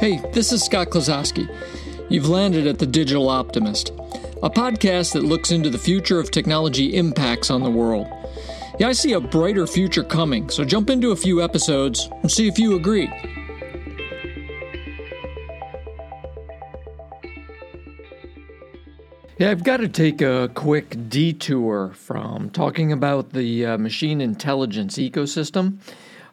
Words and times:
Hey, 0.00 0.22
this 0.32 0.52
is 0.52 0.64
Scott 0.64 0.88
Klosowski. 0.88 1.46
You've 2.08 2.28
landed 2.28 2.66
at 2.66 2.78
The 2.78 2.86
Digital 2.86 3.28
Optimist, 3.28 3.90
a 4.42 4.48
podcast 4.48 5.12
that 5.12 5.24
looks 5.24 5.50
into 5.50 5.68
the 5.68 5.76
future 5.76 6.18
of 6.18 6.30
technology 6.30 6.94
impacts 6.94 7.50
on 7.50 7.62
the 7.62 7.70
world. 7.70 8.06
Yeah, 8.78 8.88
I 8.88 8.92
see 8.92 9.12
a 9.12 9.20
brighter 9.20 9.66
future 9.66 10.04
coming, 10.04 10.50
so 10.50 10.64
jump 10.64 10.88
into 10.88 11.10
a 11.10 11.16
few 11.16 11.42
episodes 11.42 12.08
and 12.22 12.30
see 12.30 12.46
if 12.46 12.58
you 12.58 12.76
agree. 12.76 13.10
Yeah, 19.38 19.50
I've 19.50 19.64
got 19.64 19.78
to 19.78 19.88
take 19.88 20.20
a 20.20 20.50
quick 20.54 20.96
detour 21.08 21.92
from 21.94 22.50
talking 22.50 22.92
about 22.92 23.32
the 23.32 23.66
uh, 23.66 23.78
machine 23.78 24.20
intelligence 24.20 24.96
ecosystem 24.96 25.78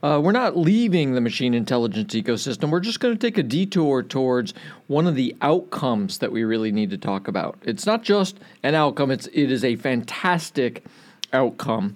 uh, 0.05 0.19
we're 0.19 0.31
not 0.31 0.55
leaving 0.55 1.13
the 1.13 1.21
machine 1.21 1.55
intelligence 1.55 2.13
ecosystem. 2.13 2.69
We're 2.69 2.79
just 2.79 2.99
going 2.99 3.15
to 3.15 3.19
take 3.19 3.39
a 3.39 3.43
detour 3.43 4.03
towards 4.03 4.53
one 4.85 5.07
of 5.07 5.15
the 5.15 5.35
outcomes 5.41 6.19
that 6.19 6.31
we 6.31 6.43
really 6.43 6.71
need 6.71 6.91
to 6.91 6.97
talk 6.97 7.27
about. 7.27 7.57
It's 7.63 7.87
not 7.87 8.03
just 8.03 8.37
an 8.61 8.75
outcome; 8.75 9.09
it's 9.09 9.25
it 9.33 9.51
is 9.51 9.63
a 9.63 9.77
fantastic 9.77 10.85
outcome, 11.33 11.95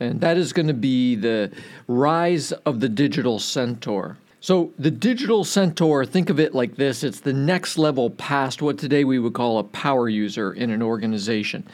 and 0.00 0.20
that 0.20 0.36
is 0.36 0.52
going 0.52 0.68
to 0.68 0.74
be 0.74 1.14
the 1.14 1.50
rise 1.88 2.52
of 2.52 2.80
the 2.80 2.88
digital 2.88 3.38
centaur. 3.38 4.18
So, 4.40 4.72
the 4.78 4.90
digital 4.90 5.42
centaur, 5.44 6.04
think 6.04 6.30
of 6.30 6.38
it 6.38 6.54
like 6.54 6.76
this 6.76 7.02
it's 7.02 7.20
the 7.20 7.32
next 7.32 7.78
level 7.78 8.10
past 8.10 8.62
what 8.62 8.78
today 8.78 9.04
we 9.04 9.18
would 9.18 9.32
call 9.32 9.58
a 9.58 9.64
power 9.64 10.08
user 10.08 10.52
in 10.52 10.70
an 10.70 10.82
organization. 10.82 11.66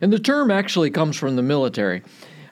And 0.00 0.12
the 0.12 0.18
term 0.18 0.50
actually 0.50 0.90
comes 0.90 1.16
from 1.16 1.36
the 1.36 1.42
military. 1.42 2.02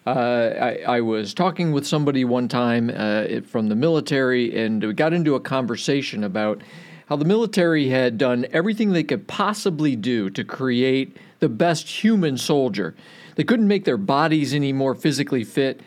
Uh, 0.07 0.55
I, 0.61 0.97
I, 0.97 1.01
was 1.01 1.35
talking 1.35 1.73
with 1.73 1.85
somebody 1.85 2.25
one 2.25 2.47
time 2.47 2.93
uh, 2.95 3.41
from 3.41 3.69
the 3.69 3.75
military, 3.75 4.57
and 4.57 4.83
we 4.83 4.95
got 4.95 5.13
into 5.13 5.35
a 5.35 5.41
conversation 5.41 6.23
about 6.23 6.63
how 7.07 7.17
the 7.17 7.25
military 7.25 7.89
had 7.89 8.17
done 8.17 8.47
everything 8.53 8.93
they 8.93 9.03
could 9.03 9.27
possibly 9.27 9.97
do 9.97 10.31
to 10.31 10.45
create 10.45 11.17
the 11.41 11.49
best 11.49 11.89
human 11.89 12.39
soldier. 12.39 12.95
They 13.37 13.45
couldn't 13.45 13.69
make 13.69 13.85
their 13.85 13.97
bodies 13.97 14.53
any 14.53 14.73
more 14.73 14.95
physically 14.95 15.45
fit. 15.45 15.81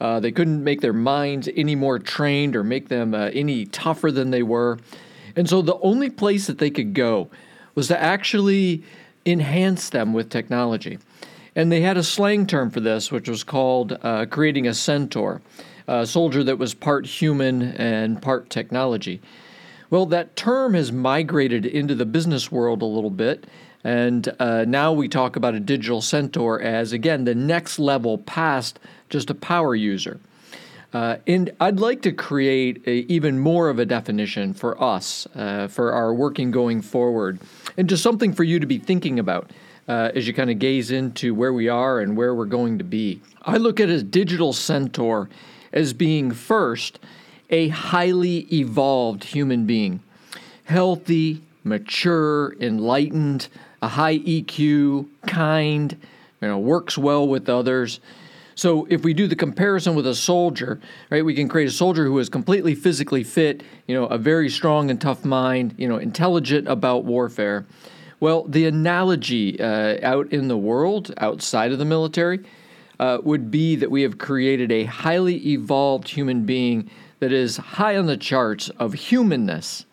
Uh, 0.00 0.20
they 0.20 0.30
couldn't 0.32 0.62
make 0.62 0.82
their 0.82 0.92
minds 0.92 1.48
any 1.56 1.74
more 1.74 1.98
trained 1.98 2.54
or 2.54 2.62
make 2.62 2.88
them 2.88 3.14
uh, 3.14 3.30
any 3.32 3.64
tougher 3.64 4.12
than 4.12 4.30
they 4.30 4.42
were. 4.42 4.78
And 5.34 5.48
so 5.48 5.62
the 5.62 5.78
only 5.78 6.10
place 6.10 6.46
that 6.46 6.58
they 6.58 6.70
could 6.70 6.92
go 6.92 7.30
was 7.74 7.88
to 7.88 8.00
actually 8.00 8.84
enhance 9.24 9.88
them 9.90 10.12
with 10.12 10.28
technology. 10.28 10.98
And 11.54 11.72
they 11.72 11.80
had 11.80 11.96
a 11.96 12.02
slang 12.02 12.46
term 12.46 12.70
for 12.70 12.80
this, 12.80 13.10
which 13.10 13.28
was 13.28 13.42
called 13.42 13.96
uh, 14.02 14.26
creating 14.26 14.66
a 14.66 14.74
centaur, 14.74 15.40
a 15.88 16.06
soldier 16.06 16.44
that 16.44 16.58
was 16.58 16.74
part 16.74 17.06
human 17.06 17.62
and 17.62 18.20
part 18.20 18.50
technology. 18.50 19.22
Well, 19.88 20.06
that 20.06 20.34
term 20.34 20.74
has 20.74 20.90
migrated 20.90 21.64
into 21.64 21.94
the 21.94 22.06
business 22.06 22.50
world 22.50 22.82
a 22.82 22.86
little 22.86 23.10
bit. 23.10 23.46
And 23.84 24.34
uh, 24.40 24.64
now 24.64 24.92
we 24.92 25.08
talk 25.08 25.36
about 25.36 25.54
a 25.54 25.60
digital 25.60 26.00
centaur 26.00 26.60
as, 26.60 26.92
again, 26.92 27.24
the 27.24 27.36
next 27.36 27.78
level 27.78 28.18
past 28.18 28.80
just 29.10 29.30
a 29.30 29.34
power 29.34 29.76
user. 29.76 30.18
Uh, 30.92 31.18
and 31.26 31.52
I'd 31.60 31.78
like 31.78 32.02
to 32.02 32.12
create 32.12 32.82
a, 32.86 33.04
even 33.12 33.38
more 33.38 33.68
of 33.68 33.78
a 33.78 33.86
definition 33.86 34.54
for 34.54 34.82
us, 34.82 35.28
uh, 35.36 35.68
for 35.68 35.92
our 35.92 36.12
working 36.12 36.50
going 36.50 36.82
forward, 36.82 37.38
and 37.76 37.88
just 37.88 38.02
something 38.02 38.32
for 38.32 38.42
you 38.44 38.58
to 38.58 38.66
be 38.66 38.78
thinking 38.78 39.20
about 39.20 39.52
uh, 39.86 40.10
as 40.14 40.26
you 40.26 40.32
kind 40.32 40.50
of 40.50 40.58
gaze 40.58 40.90
into 40.90 41.34
where 41.34 41.52
we 41.52 41.68
are 41.68 42.00
and 42.00 42.16
where 42.16 42.34
we're 42.34 42.44
going 42.44 42.78
to 42.78 42.84
be. 42.84 43.20
I 43.42 43.56
look 43.56 43.78
at 43.78 43.88
a 43.88 44.02
digital 44.02 44.52
centaur 44.52 45.28
as 45.72 45.92
being 45.92 46.32
first 46.32 46.98
a 47.50 47.68
highly 47.68 48.46
evolved 48.52 49.24
human 49.24 49.66
being, 49.66 50.00
healthy, 50.64 51.42
mature, 51.64 52.54
enlightened, 52.60 53.48
a 53.82 53.88
high 53.88 54.18
EQ, 54.18 55.06
kind, 55.26 55.96
you 56.40 56.48
know, 56.48 56.58
works 56.58 56.96
well 56.96 57.26
with 57.26 57.48
others. 57.48 58.00
So 58.54 58.86
if 58.88 59.04
we 59.04 59.12
do 59.12 59.26
the 59.26 59.36
comparison 59.36 59.94
with 59.94 60.06
a 60.06 60.14
soldier, 60.14 60.80
right, 61.10 61.24
we 61.24 61.34
can 61.34 61.46
create 61.46 61.68
a 61.68 61.72
soldier 61.72 62.04
who 62.04 62.18
is 62.18 62.30
completely 62.30 62.74
physically 62.74 63.22
fit, 63.22 63.62
you 63.86 63.94
know, 63.94 64.06
a 64.06 64.16
very 64.16 64.48
strong 64.48 64.90
and 64.90 64.98
tough 64.98 65.24
mind, 65.24 65.74
you 65.76 65.86
know, 65.88 65.98
intelligent 65.98 66.66
about 66.66 67.04
warfare. 67.04 67.66
Well, 68.18 68.44
the 68.44 68.64
analogy 68.64 69.60
uh, 69.60 69.98
out 70.02 70.32
in 70.32 70.48
the 70.48 70.56
world, 70.56 71.12
outside 71.18 71.70
of 71.70 71.78
the 71.78 71.84
military, 71.84 72.44
uh, 72.98 73.18
would 73.22 73.50
be 73.50 73.76
that 73.76 73.90
we 73.90 74.02
have 74.02 74.18
created 74.18 74.72
a 74.72 74.84
highly 74.84 75.48
evolved 75.48 76.08
human 76.08 76.44
being 76.44 76.90
that 77.20 77.32
is 77.32 77.56
high 77.56 77.96
on 77.96 78.06
the 78.06 78.16
charts 78.16 78.68
of 78.70 78.94
humanness. 78.94 79.86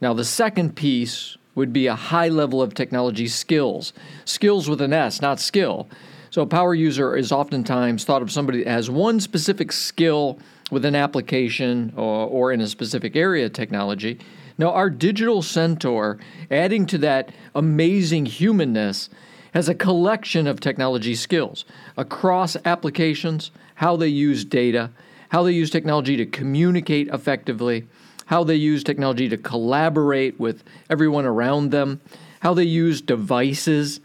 Now, 0.00 0.12
the 0.14 0.24
second 0.24 0.76
piece 0.76 1.36
would 1.54 1.72
be 1.72 1.86
a 1.86 1.94
high 1.94 2.28
level 2.28 2.62
of 2.62 2.74
technology 2.74 3.28
skills. 3.28 3.92
Skills 4.24 4.68
with 4.68 4.80
an 4.80 4.92
S, 4.92 5.20
not 5.20 5.40
skill. 5.40 5.88
So, 6.30 6.42
a 6.42 6.46
power 6.46 6.74
user 6.74 7.16
is 7.16 7.30
oftentimes 7.30 8.04
thought 8.04 8.22
of 8.22 8.32
somebody 8.32 8.64
that 8.64 8.70
has 8.70 8.90
one 8.90 9.20
specific 9.20 9.70
skill 9.70 10.38
with 10.70 10.84
an 10.84 10.94
application 10.94 11.92
or, 11.96 12.26
or 12.26 12.52
in 12.52 12.60
a 12.60 12.66
specific 12.66 13.16
area 13.16 13.46
of 13.46 13.52
technology 13.52 14.18
now, 14.58 14.70
our 14.70 14.90
digital 14.90 15.42
centaur, 15.42 16.18
adding 16.50 16.86
to 16.86 16.98
that 16.98 17.30
amazing 17.54 18.26
humanness, 18.26 19.08
has 19.52 19.68
a 19.68 19.74
collection 19.74 20.46
of 20.46 20.60
technology 20.60 21.14
skills 21.14 21.64
across 21.96 22.56
applications, 22.64 23.50
how 23.76 23.96
they 23.96 24.08
use 24.08 24.44
data, 24.44 24.90
how 25.28 25.42
they 25.42 25.52
use 25.52 25.70
technology 25.70 26.16
to 26.16 26.26
communicate 26.26 27.08
effectively, 27.08 27.86
how 28.26 28.44
they 28.44 28.54
use 28.54 28.82
technology 28.82 29.28
to 29.28 29.36
collaborate 29.36 30.38
with 30.38 30.62
everyone 30.90 31.24
around 31.24 31.70
them, 31.70 32.00
how 32.40 32.54
they 32.54 32.64
use 32.64 33.00
devices, 33.00 34.00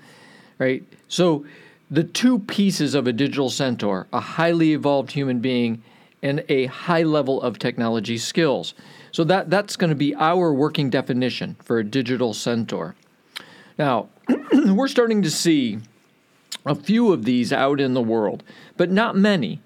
right? 0.60 0.84
So, 1.08 1.46
the 1.90 2.04
two 2.04 2.40
pieces 2.40 2.96
of 2.96 3.08
a 3.08 3.14
digital 3.14 3.50
centaur, 3.50 4.08
a 4.12 4.20
highly 4.20 4.74
evolved 4.74 5.12
human 5.12 5.40
being 5.40 5.82
and 6.22 6.44
a 6.50 6.66
high 6.66 7.04
level 7.04 7.42
of 7.42 7.60
technology 7.60 8.18
skills. 8.18 8.74
So 9.12 9.24
that, 9.24 9.50
that's 9.50 9.76
going 9.76 9.90
to 9.90 9.96
be 9.96 10.14
our 10.16 10.54
working 10.54 10.90
definition 10.90 11.56
for 11.64 11.80
a 11.80 11.84
digital 11.84 12.34
centaur. 12.34 12.96
Now, 13.78 14.10
we're 14.54 14.88
starting 14.88 15.22
to 15.22 15.32
see 15.32 15.80
a 16.66 16.76
few 16.76 17.14
of 17.14 17.26
these 17.26 17.54
out 17.54 17.80
in 17.80 17.94
the 17.94 18.02
world, 18.02 18.44
but 18.76 18.92
not 18.92 19.16
many. 19.16 19.62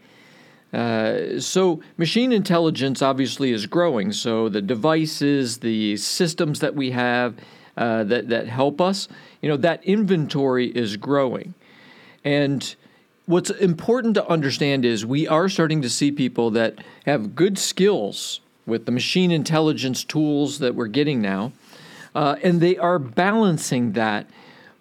Uh, 0.74 1.40
so, 1.40 1.82
machine 1.98 2.32
intelligence 2.32 3.02
obviously 3.02 3.52
is 3.52 3.66
growing. 3.66 4.14
So, 4.14 4.48
the 4.48 4.62
devices, 4.62 5.58
the 5.58 5.98
systems 5.98 6.60
that 6.60 6.76
we 6.76 6.92
have 6.92 7.36
uh, 7.78 8.04
that, 8.06 8.30
that 8.30 8.48
help 8.48 8.80
us, 8.80 9.08
you 9.42 9.50
know, 9.50 9.58
that 9.58 9.84
inventory 9.84 10.68
is 10.68 10.98
growing. 10.98 11.54
And 12.24 12.76
what's 13.26 13.50
important 13.50 14.16
to 14.16 14.28
understand 14.28 14.86
is 14.86 15.06
we 15.06 15.28
are 15.28 15.50
starting 15.50 15.82
to 15.82 15.90
see 15.90 16.12
people 16.12 16.52
that 16.52 16.76
have 17.06 17.36
good 17.36 17.58
skills 17.58 18.40
with 18.66 18.86
the 18.86 18.92
machine 18.92 19.32
intelligence 19.32 20.04
tools 20.04 20.60
that 20.60 20.76
we're 20.76 20.88
getting 20.88 21.22
now. 21.22 21.52
Uh, 22.14 22.36
and 22.44 22.60
they 22.60 22.78
are 22.78 23.00
balancing 23.00 23.94
that 23.94 24.30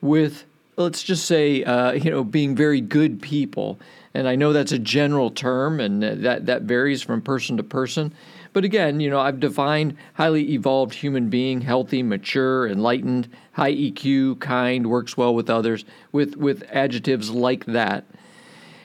with, 0.00 0.44
let's 0.76 1.02
just 1.02 1.26
say, 1.26 1.62
uh, 1.64 1.92
you 1.92 2.10
know, 2.10 2.24
being 2.24 2.56
very 2.56 2.80
good 2.80 3.22
people. 3.22 3.78
And 4.12 4.26
I 4.26 4.34
know 4.34 4.52
that's 4.52 4.72
a 4.72 4.78
general 4.78 5.30
term, 5.30 5.78
and 5.78 6.02
that 6.02 6.46
that 6.46 6.62
varies 6.62 7.00
from 7.00 7.22
person 7.22 7.56
to 7.58 7.62
person. 7.62 8.12
But 8.52 8.64
again, 8.64 8.98
you 8.98 9.08
know, 9.08 9.20
I've 9.20 9.38
defined 9.38 9.96
highly 10.14 10.52
evolved 10.52 10.94
human 10.94 11.28
being, 11.28 11.60
healthy, 11.60 12.02
mature, 12.02 12.66
enlightened, 12.66 13.28
high 13.52 13.72
EQ, 13.72 14.40
kind, 14.40 14.88
works 14.88 15.16
well 15.16 15.32
with 15.32 15.48
others, 15.48 15.84
with 16.10 16.36
with 16.36 16.64
adjectives 16.72 17.30
like 17.30 17.66
that. 17.66 18.04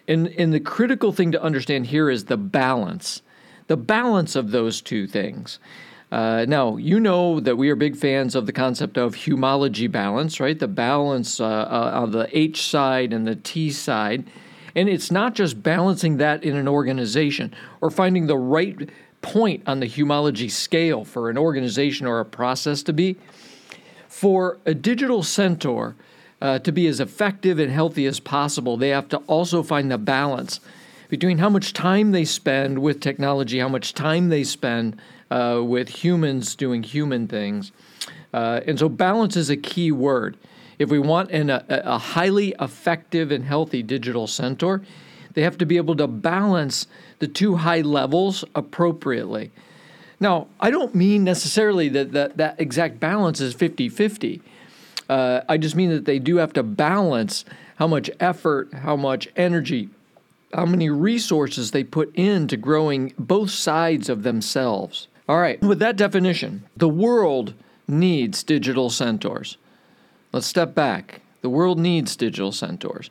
And 0.08 0.28
and 0.28 0.54
the 0.54 0.60
critical 0.60 1.12
thing 1.12 1.32
to 1.32 1.42
understand 1.42 1.88
here 1.88 2.12
is 2.12 2.26
the 2.26 2.38
balance 2.38 3.24
the 3.68 3.78
balance 3.78 4.36
of 4.36 4.52
those 4.52 4.82
two 4.82 5.08
things. 5.08 5.60
Uh, 6.12 6.46
now, 6.48 6.78
you 6.78 7.00
know 7.00 7.40
that 7.40 7.58
we 7.58 7.70
are 7.70 7.76
big 7.76 7.96
fans 7.96 8.36
of 8.36 8.46
the 8.46 8.54
concept 8.54 8.98
of 8.98 9.16
humology 9.16 9.92
balance, 9.92 10.40
right? 10.40 10.58
The 10.58 10.68
balance 10.68 11.40
uh, 11.40 11.46
uh, 11.46 11.92
of 11.94 12.12
the 12.12 12.30
H 12.38 12.68
side 12.68 13.12
and 13.12 13.28
the 13.28 13.36
T 13.36 13.72
side. 13.72 14.26
And 14.76 14.90
it's 14.90 15.10
not 15.10 15.34
just 15.34 15.64
balancing 15.64 16.18
that 16.18 16.44
in 16.44 16.56
an 16.56 16.68
organization 16.68 17.54
or 17.82 17.90
finding 17.90 18.28
the 18.28 18.38
right 18.38 18.90
point 19.22 19.64
on 19.66 19.80
the 19.80 19.90
humology 19.90 20.52
scale 20.52 21.04
for 21.04 21.30
an 21.30 21.38
organization 21.38 22.06
or 22.06 22.20
a 22.20 22.26
process 22.26 22.84
to 22.84 22.94
be. 22.94 23.18
For 24.08 24.60
a 24.66 24.74
digital 24.74 25.24
centaur 25.24 25.96
uh, 26.42 26.60
to 26.60 26.72
be 26.72 26.88
as 26.88 27.00
effective 27.00 27.58
and 27.58 27.72
healthy 27.72 28.06
as 28.06 28.20
possible, 28.20 28.78
they 28.78 28.90
have 28.90 29.10
to 29.10 29.18
also 29.28 29.64
find 29.64 29.90
the 29.90 29.98
balance 29.98 30.60
between 31.10 31.38
how 31.40 31.50
much 31.50 31.74
time 31.74 32.12
they 32.12 32.26
spend 32.26 32.80
with 32.80 33.00
technology, 33.00 33.60
how 33.60 33.70
much 33.70 33.94
time 33.94 34.30
they 34.30 34.44
spend 34.44 35.00
uh, 35.36 35.62
with 35.62 35.90
humans 35.90 36.56
doing 36.56 36.82
human 36.82 37.28
things. 37.28 37.74
Uh, 38.34 38.62
and 38.66 38.80
so 38.80 38.88
balance 38.88 39.36
is 39.36 39.50
a 39.50 39.58
key 39.58 39.92
word. 39.92 40.38
If 40.80 40.90
we 40.90 40.98
want 40.98 41.30
an, 41.32 41.50
a, 41.50 41.66
a 41.68 41.98
highly 41.98 42.56
effective 42.60 43.32
and 43.32 43.44
healthy 43.44 43.84
digital 43.84 44.28
centaur, 44.28 44.82
they 45.34 45.42
have 45.42 45.58
to 45.58 45.66
be 45.66 45.76
able 45.76 45.98
to 45.98 46.08
balance 46.08 46.88
the 47.20 47.28
two 47.28 47.58
high 47.58 47.82
levels 47.82 48.46
appropriately. 48.56 49.52
Now, 50.22 50.48
I 50.62 50.72
don't 50.72 50.96
mean 50.96 51.26
necessarily 51.26 51.90
that 51.90 52.14
that, 52.14 52.38
that 52.38 52.60
exact 52.60 53.02
balance 53.02 53.42
is 53.42 53.54
50 53.54 53.90
50. 53.90 54.42
Uh, 55.10 55.42
I 55.50 55.58
just 55.58 55.76
mean 55.76 55.90
that 55.90 56.06
they 56.06 56.18
do 56.18 56.38
have 56.38 56.54
to 56.54 56.64
balance 56.64 57.44
how 57.76 57.88
much 57.88 58.10
effort, 58.22 58.74
how 58.74 58.96
much 58.96 59.28
energy, 59.36 59.90
how 60.54 60.66
many 60.66 60.90
resources 60.90 61.72
they 61.72 61.84
put 61.84 62.16
into 62.16 62.56
growing 62.56 63.14
both 63.20 63.50
sides 63.50 64.08
of 64.08 64.24
themselves. 64.24 65.10
All 65.28 65.40
right, 65.40 65.60
with 65.62 65.80
that 65.80 65.96
definition, 65.96 66.66
the 66.78 66.90
world 66.90 67.54
needs 67.88 68.44
digital 68.44 68.90
centaurs. 68.90 69.58
Let's 70.32 70.46
step 70.46 70.76
back. 70.76 71.22
The 71.42 71.50
world 71.50 71.80
needs 71.80 72.16
digital 72.16 72.52
centaurs. 72.52 73.10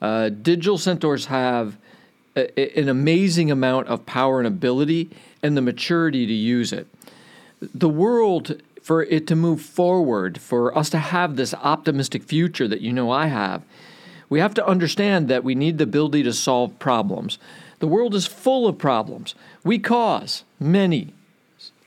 Uh, 0.00 0.28
digital 0.28 0.78
centaurs 0.78 1.26
have 1.26 1.76
a, 2.36 2.78
an 2.78 2.88
amazing 2.88 3.50
amount 3.50 3.88
of 3.88 4.06
power 4.06 4.38
and 4.38 4.46
ability 4.46 5.10
and 5.42 5.56
the 5.56 5.62
maturity 5.62 6.26
to 6.26 6.32
use 6.32 6.72
it. 6.72 6.86
The 7.60 7.88
world, 7.88 8.60
for 8.82 9.02
it 9.02 9.26
to 9.26 9.34
move 9.34 9.60
forward, 9.60 10.40
for 10.40 10.76
us 10.76 10.90
to 10.90 10.98
have 10.98 11.34
this 11.34 11.54
optimistic 11.54 12.22
future 12.22 12.68
that 12.68 12.80
you 12.80 12.92
know 12.92 13.10
I 13.10 13.26
have, 13.26 13.62
we 14.28 14.38
have 14.40 14.54
to 14.54 14.66
understand 14.66 15.28
that 15.28 15.42
we 15.42 15.54
need 15.54 15.78
the 15.78 15.84
ability 15.84 16.22
to 16.24 16.32
solve 16.32 16.78
problems. 16.78 17.38
The 17.80 17.88
world 17.88 18.14
is 18.14 18.26
full 18.26 18.66
of 18.68 18.78
problems. 18.78 19.34
We 19.64 19.78
cause 19.78 20.44
many, 20.60 21.14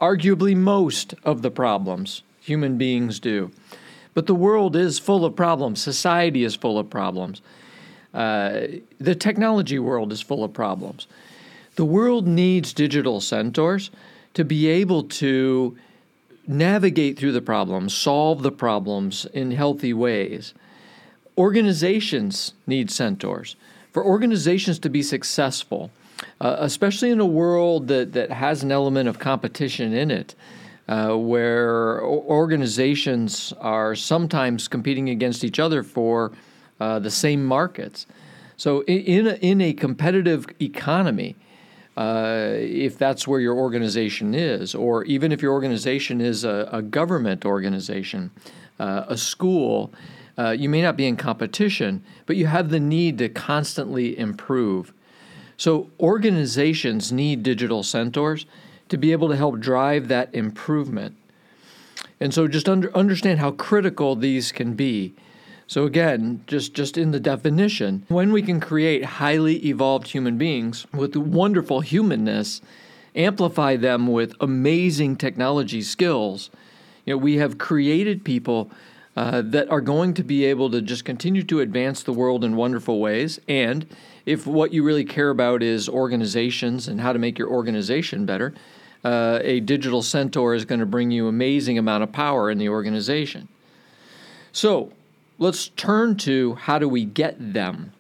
arguably 0.02 0.56
most 0.56 1.14
of 1.24 1.42
the 1.42 1.52
problems 1.52 2.24
human 2.42 2.78
beings 2.78 3.20
do. 3.20 3.52
But 4.14 4.28
the 4.28 4.36
world 4.36 4.76
is 4.76 5.00
full 5.00 5.24
of 5.24 5.36
problems. 5.36 5.82
Society 5.82 6.44
is 6.44 6.56
full 6.56 6.78
of 6.80 6.90
problems. 6.90 7.42
Uh, 8.14 8.62
the 9.00 9.16
technology 9.16 9.80
world 9.80 10.12
is 10.12 10.22
full 10.22 10.44
of 10.44 10.52
problems. 10.54 11.08
The 11.76 11.86
world 11.86 12.28
needs 12.28 12.74
digital 12.74 13.22
centaurs 13.22 13.90
to 14.34 14.44
be 14.44 14.68
able 14.68 15.04
to 15.04 15.78
navigate 16.48 17.18
through 17.18 17.32
the 17.32 17.42
problems, 17.42 17.94
solve 17.94 18.42
the 18.42 18.52
problems 18.52 19.26
in 19.34 19.52
healthy 19.52 19.94
ways. 19.94 20.54
Organizations 21.38 22.54
need 22.68 22.92
centaurs. 22.92 23.56
For 23.94 24.04
organizations 24.04 24.80
to 24.80 24.90
be 24.90 25.04
successful, 25.04 25.92
uh, 26.42 26.58
especially 26.60 27.12
in 27.12 27.20
a 27.20 27.26
world 27.26 27.88
that, 27.88 28.14
that 28.14 28.32
has 28.32 28.64
an 28.64 28.72
element 28.72 29.08
of 29.08 29.20
competition 29.20 29.94
in 29.94 30.10
it, 30.10 30.34
uh, 30.88 31.16
where 31.16 32.02
organizations 32.04 33.54
are 33.60 33.96
sometimes 33.96 34.68
competing 34.68 35.10
against 35.10 35.44
each 35.44 35.60
other 35.60 35.84
for 35.84 36.32
uh, 36.80 36.98
the 36.98 37.12
same 37.12 37.46
markets. 37.46 38.08
So, 38.58 38.82
in, 38.82 39.02
in, 39.02 39.28
a, 39.28 39.34
in 39.36 39.62
a 39.62 39.74
competitive 39.74 40.48
economy, 40.60 41.36
uh, 41.96 42.54
if 42.56 42.98
that's 42.98 43.28
where 43.28 43.40
your 43.40 43.56
organization 43.56 44.34
is, 44.34 44.74
or 44.74 45.04
even 45.06 45.32
if 45.32 45.44
your 45.44 45.54
organization 45.54 46.20
is 46.20 46.44
a, 46.44 46.68
a 46.72 46.82
government 46.82 47.46
organization, 47.46 48.32
uh, 48.80 49.06
a 49.08 49.18
school, 49.18 49.94
uh, 50.40 50.50
you 50.50 50.70
may 50.70 50.82
not 50.82 50.98
be 50.98 51.06
in 51.06 51.18
competition, 51.18 52.04
but 52.26 52.36
you 52.36 52.48
have 52.48 52.70
the 52.70 52.80
need 52.80 53.20
to 53.20 53.30
constantly 53.30 54.18
improve. 54.18 54.92
So, 55.62 55.92
organizations 56.00 57.12
need 57.12 57.44
digital 57.44 57.84
centaurs 57.84 58.48
to 58.90 58.98
be 58.98 59.12
able 59.12 59.30
to 59.30 59.36
help 59.36 59.60
drive 59.60 60.08
that 60.08 60.34
improvement. 60.34 61.16
And 62.20 62.34
so, 62.34 62.48
just 62.48 62.68
under, 62.68 62.92
understand 62.98 63.38
how 63.38 63.52
critical 63.52 64.16
these 64.16 64.52
can 64.52 64.74
be. 64.74 65.14
So 65.68 65.86
again, 65.86 66.44
just 66.48 66.74
just 66.74 66.98
in 66.98 67.12
the 67.12 67.20
definition, 67.20 68.08
when 68.08 68.32
we 68.32 68.42
can 68.42 68.60
create 68.60 69.06
highly 69.06 69.64
evolved 69.68 70.08
human 70.08 70.36
beings 70.36 70.88
with 70.96 71.16
wonderful 71.16 71.82
humanness, 71.82 72.60
amplify 73.16 73.76
them 73.76 74.08
with 74.08 74.34
amazing 74.42 75.16
technology 75.16 75.84
skills, 75.84 76.50
you 77.06 77.14
know, 77.14 77.18
we 77.20 77.38
have 77.38 77.60
created 77.60 78.26
people 78.26 78.72
uh, 79.16 79.42
that 79.42 79.70
are 79.70 79.82
going 79.82 80.14
to 80.14 80.24
be 80.24 80.46
able 80.46 80.70
to 80.72 80.82
just 80.82 81.04
continue 81.04 81.44
to 81.44 81.60
advance 81.60 82.04
the 82.04 82.14
world 82.14 82.44
in 82.44 82.56
wonderful 82.56 83.00
ways. 83.00 83.40
And 83.48 83.86
if 84.26 84.48
what 84.48 84.74
you 84.74 84.84
really 84.84 85.04
care 85.04 85.30
about 85.30 85.62
is 85.62 85.90
organizations 85.90 86.88
and 86.88 87.02
how 87.02 87.12
to 87.12 87.20
make 87.20 87.38
your 87.38 87.50
organization 87.50 88.26
better, 88.26 88.54
uh, 89.04 89.40
a 89.42 89.60
digital 89.62 90.02
centaur 90.02 90.54
is 90.54 90.64
going 90.64 90.80
to 90.80 90.86
bring 90.86 91.12
you 91.12 91.28
amazing 91.28 91.78
amount 91.78 92.04
of 92.04 92.12
power 92.12 92.50
in 92.50 92.58
the 92.58 92.70
organization. 92.70 93.48
So 94.52 94.92
let's 95.40 95.70
turn 95.70 96.18
to 96.18 96.56
how 96.56 96.80
do 96.80 96.88
we 96.88 97.04
get 97.06 97.54
them. 97.54 97.94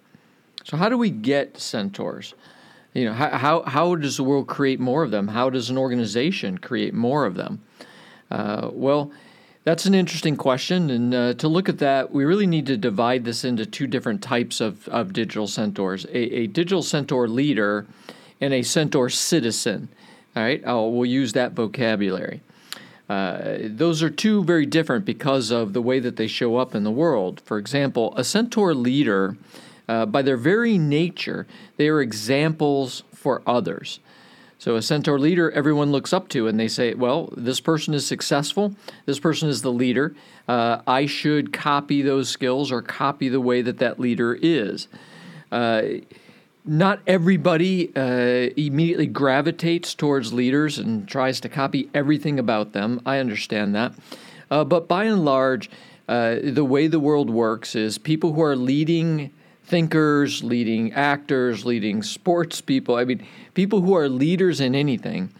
So 0.63 0.77
how 0.77 0.89
do 0.89 0.97
we 0.97 1.09
get 1.09 1.59
centaurs? 1.59 2.35
You 2.93 3.05
know, 3.05 3.13
how, 3.13 3.63
how, 3.63 3.95
does 3.95 4.17
the 4.17 4.23
world 4.23 4.47
create 4.47 4.79
more 4.79 5.01
of 5.01 5.11
them? 5.11 5.29
How 5.29 5.49
does 5.49 5.69
an 5.69 5.77
organization 5.77 6.57
create 6.57 6.93
more 6.93 7.25
of 7.25 7.35
them? 7.35 7.63
Uh, 8.29 8.69
well, 8.71 9.11
that's 9.63 9.85
an 9.85 9.93
interesting 9.93 10.35
question. 10.35 10.89
And 10.89 11.13
uh, 11.13 11.33
to 11.35 11.47
look 11.47 11.69
at 11.69 11.79
that, 11.79 12.11
we 12.11 12.25
really 12.25 12.47
need 12.47 12.65
to 12.67 12.77
divide 12.77 13.25
this 13.25 13.43
into 13.43 13.65
two 13.65 13.87
different 13.87 14.21
types 14.21 14.59
of, 14.59 14.87
of 14.87 15.13
digital 15.13 15.47
centaurs 15.47 16.05
a, 16.05 16.17
a 16.17 16.47
digital 16.47 16.81
centaur 16.81 17.27
leader 17.27 17.85
and 18.39 18.53
a 18.53 18.63
centaur 18.63 19.09
citizen. 19.09 19.89
All 20.35 20.43
right, 20.43 20.63
I'll, 20.65 20.91
we'll 20.91 21.09
use 21.09 21.33
that 21.33 21.51
vocabulary. 21.51 22.41
Uh, 23.09 23.57
those 23.63 24.01
are 24.01 24.09
two 24.09 24.43
very 24.45 24.65
different 24.65 25.03
because 25.03 25.51
of 25.51 25.73
the 25.73 25.81
way 25.81 25.99
that 25.99 26.15
they 26.15 26.27
show 26.27 26.55
up 26.55 26.73
in 26.73 26.83
the 26.83 26.91
world. 26.91 27.41
For 27.41 27.57
example, 27.57 28.13
a 28.15 28.23
centaur 28.23 28.73
leader, 28.73 29.35
uh, 29.89 30.05
by 30.05 30.21
their 30.21 30.37
very 30.37 30.77
nature, 30.77 31.45
they 31.75 31.89
are 31.89 32.01
examples 32.01 33.03
for 33.13 33.41
others. 33.45 33.99
So, 34.61 34.75
a 34.75 34.81
centaur 34.83 35.17
leader, 35.17 35.49
everyone 35.53 35.91
looks 35.91 36.13
up 36.13 36.29
to, 36.29 36.45
and 36.45 36.59
they 36.59 36.67
say, 36.67 36.93
Well, 36.93 37.33
this 37.35 37.59
person 37.59 37.95
is 37.95 38.05
successful. 38.05 38.75
This 39.07 39.17
person 39.17 39.49
is 39.49 39.63
the 39.63 39.71
leader. 39.71 40.13
Uh, 40.47 40.83
I 40.85 41.07
should 41.07 41.51
copy 41.51 42.03
those 42.03 42.29
skills 42.29 42.71
or 42.71 42.83
copy 42.83 43.27
the 43.27 43.41
way 43.41 43.63
that 43.63 43.79
that 43.79 43.99
leader 43.99 44.37
is. 44.39 44.87
Uh, 45.51 45.81
not 46.63 46.99
everybody 47.07 47.91
uh, 47.95 48.53
immediately 48.55 49.07
gravitates 49.07 49.95
towards 49.95 50.31
leaders 50.31 50.77
and 50.77 51.07
tries 51.07 51.39
to 51.39 51.49
copy 51.49 51.89
everything 51.95 52.37
about 52.37 52.71
them. 52.71 53.01
I 53.03 53.17
understand 53.17 53.73
that. 53.73 53.95
Uh, 54.51 54.63
but 54.63 54.87
by 54.87 55.05
and 55.05 55.25
large, 55.25 55.71
uh, 56.07 56.35
the 56.43 56.63
way 56.63 56.85
the 56.85 56.99
world 56.99 57.31
works 57.31 57.75
is 57.75 57.97
people 57.97 58.33
who 58.33 58.43
are 58.43 58.55
leading 58.55 59.31
thinkers, 59.71 60.43
leading 60.43 60.91
actors, 60.91 61.65
leading 61.65 62.03
sports 62.03 62.59
people, 62.59 62.95
I 62.95 63.05
mean, 63.05 63.25
people 63.53 63.79
who 63.79 63.95
are 63.95 64.09
leaders 64.09 64.59
in 64.59 64.75
anything. 64.75 65.33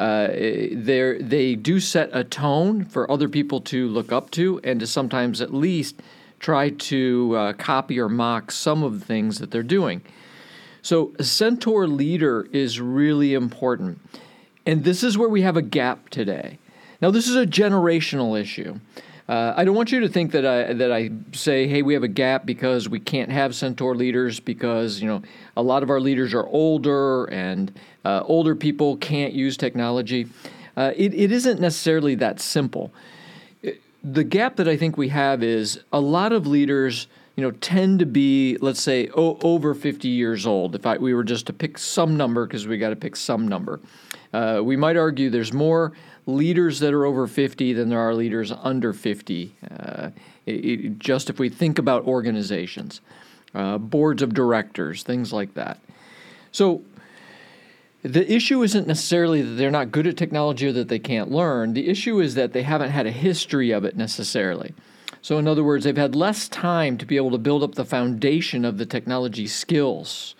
Uh, 0.00 0.28
they 0.28 1.56
do 1.60 1.78
set 1.78 2.10
a 2.12 2.24
tone 2.24 2.84
for 2.84 3.10
other 3.10 3.28
people 3.28 3.60
to 3.60 3.86
look 3.88 4.12
up 4.12 4.30
to 4.32 4.60
and 4.64 4.80
to 4.80 4.86
sometimes 4.86 5.40
at 5.40 5.54
least 5.54 6.02
try 6.40 6.70
to 6.70 7.36
uh, 7.36 7.52
copy 7.52 8.00
or 8.00 8.08
mock 8.08 8.50
some 8.50 8.82
of 8.82 8.98
the 8.98 9.04
things 9.04 9.38
that 9.38 9.52
they're 9.52 9.62
doing. 9.62 10.02
So, 10.82 11.12
a 11.18 11.24
centaur 11.24 11.86
leader 11.86 12.48
is 12.52 12.80
really 12.80 13.34
important. 13.34 14.00
And 14.66 14.84
this 14.84 15.02
is 15.02 15.16
where 15.16 15.28
we 15.28 15.42
have 15.42 15.56
a 15.56 15.62
gap 15.62 16.08
today. 16.08 16.58
Now, 17.00 17.10
this 17.10 17.28
is 17.28 17.36
a 17.36 17.46
generational 17.46 18.40
issue. 18.40 18.80
Uh, 19.28 19.52
I 19.56 19.64
don't 19.64 19.74
want 19.74 19.92
you 19.92 20.00
to 20.00 20.08
think 20.08 20.32
that 20.32 20.46
I 20.46 20.72
that 20.72 20.90
I 20.90 21.10
say, 21.32 21.68
hey, 21.68 21.82
we 21.82 21.92
have 21.92 22.02
a 22.02 22.08
gap 22.08 22.46
because 22.46 22.88
we 22.88 22.98
can't 22.98 23.30
have 23.30 23.54
centaur 23.54 23.94
leaders 23.94 24.40
because 24.40 25.02
you 25.02 25.06
know 25.06 25.22
a 25.56 25.62
lot 25.62 25.82
of 25.82 25.90
our 25.90 26.00
leaders 26.00 26.32
are 26.32 26.46
older 26.46 27.26
and 27.26 27.78
uh, 28.06 28.22
older 28.24 28.54
people 28.54 28.96
can't 28.96 29.34
use 29.34 29.58
technology. 29.58 30.28
Uh, 30.76 30.92
it, 30.96 31.12
it 31.12 31.30
isn't 31.30 31.60
necessarily 31.60 32.14
that 32.14 32.40
simple. 32.40 32.92
The 34.02 34.24
gap 34.24 34.56
that 34.56 34.68
I 34.68 34.76
think 34.76 34.96
we 34.96 35.08
have 35.08 35.42
is 35.42 35.80
a 35.92 36.00
lot 36.00 36.32
of 36.32 36.46
leaders 36.46 37.08
you 37.38 37.42
know, 37.42 37.52
tend 37.52 38.00
to 38.00 38.06
be, 38.06 38.56
let's 38.60 38.82
say, 38.82 39.08
o- 39.16 39.38
over 39.44 39.72
50 39.72 40.08
years 40.08 40.44
old. 40.44 40.74
If 40.74 40.84
I, 40.86 40.96
we 40.96 41.14
were 41.14 41.22
just 41.22 41.46
to 41.46 41.52
pick 41.52 41.78
some 41.78 42.16
number, 42.16 42.44
because 42.44 42.66
we 42.66 42.78
got 42.78 42.90
to 42.90 42.96
pick 42.96 43.14
some 43.14 43.46
number, 43.46 43.78
uh, 44.32 44.60
we 44.64 44.76
might 44.76 44.96
argue 44.96 45.30
there's 45.30 45.52
more 45.52 45.92
leaders 46.28 46.78
that 46.80 46.92
are 46.92 47.06
over 47.06 47.26
50 47.26 47.72
than 47.72 47.88
there 47.88 47.98
are 47.98 48.14
leaders 48.14 48.52
under 48.52 48.92
50. 48.92 49.54
Uh, 49.70 50.10
it, 50.44 50.52
it, 50.52 50.98
just 50.98 51.30
if 51.30 51.38
we 51.38 51.48
think 51.48 51.78
about 51.78 52.04
organizations, 52.06 53.00
uh, 53.54 53.78
boards 53.78 54.20
of 54.20 54.34
directors, 54.34 55.02
things 55.02 55.32
like 55.32 55.54
that. 55.54 55.78
So 56.52 56.82
the 58.02 58.30
issue 58.30 58.62
isn't 58.62 58.86
necessarily 58.86 59.40
that 59.40 59.54
they're 59.54 59.70
not 59.70 59.90
good 59.90 60.06
at 60.06 60.16
technology 60.18 60.66
or 60.66 60.72
that 60.72 60.88
they 60.88 60.98
can't 60.98 61.30
learn. 61.30 61.72
The 61.72 61.88
issue 61.88 62.20
is 62.20 62.34
that 62.34 62.52
they 62.52 62.62
haven't 62.62 62.90
had 62.90 63.06
a 63.06 63.10
history 63.10 63.70
of 63.70 63.84
it 63.84 63.96
necessarily. 63.96 64.74
So, 65.20 65.38
in 65.38 65.48
other 65.48 65.64
words, 65.64 65.84
they've 65.84 65.96
had 65.96 66.14
less 66.14 66.48
time 66.48 66.96
to 66.98 67.06
be 67.06 67.16
able 67.16 67.32
to 67.32 67.38
build 67.38 67.62
up 67.62 67.74
the 67.74 67.84
foundation 67.84 68.64
of 68.64 68.78
the 68.78 68.86
technology 68.86 69.46
skills 69.46 70.36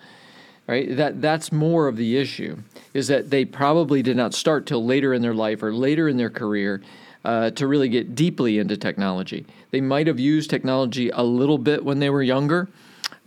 right? 0.68 0.94
That 0.96 1.20
that's 1.20 1.50
more 1.50 1.88
of 1.88 1.96
the 1.96 2.16
issue 2.16 2.58
is 2.98 3.08
that 3.08 3.30
they 3.30 3.44
probably 3.44 4.02
did 4.02 4.16
not 4.16 4.34
start 4.34 4.66
till 4.66 4.84
later 4.84 5.14
in 5.14 5.22
their 5.22 5.34
life 5.34 5.62
or 5.62 5.72
later 5.72 6.08
in 6.08 6.16
their 6.16 6.30
career 6.30 6.82
uh, 7.24 7.50
to 7.50 7.66
really 7.66 7.88
get 7.88 8.14
deeply 8.14 8.58
into 8.58 8.76
technology. 8.76 9.46
They 9.70 9.80
might 9.80 10.06
have 10.06 10.20
used 10.20 10.50
technology 10.50 11.10
a 11.10 11.22
little 11.22 11.58
bit 11.58 11.84
when 11.84 11.98
they 11.98 12.10
were 12.10 12.22
younger, 12.22 12.68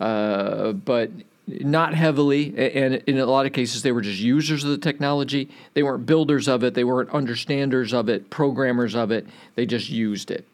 uh, 0.00 0.72
but 0.72 1.10
not 1.46 1.94
heavily. 1.94 2.56
And 2.56 2.94
in 3.06 3.18
a 3.18 3.26
lot 3.26 3.46
of 3.46 3.52
cases, 3.52 3.82
they 3.82 3.92
were 3.92 4.00
just 4.00 4.20
users 4.20 4.64
of 4.64 4.70
the 4.70 4.78
technology. 4.78 5.48
They 5.74 5.82
weren't 5.82 6.06
builders 6.06 6.48
of 6.48 6.62
it. 6.64 6.74
They 6.74 6.84
weren't 6.84 7.10
understanders 7.10 7.92
of 7.92 8.08
it, 8.08 8.30
programmers 8.30 8.94
of 8.94 9.10
it. 9.10 9.26
They 9.54 9.66
just 9.66 9.90
used 9.90 10.30
it. 10.30 10.46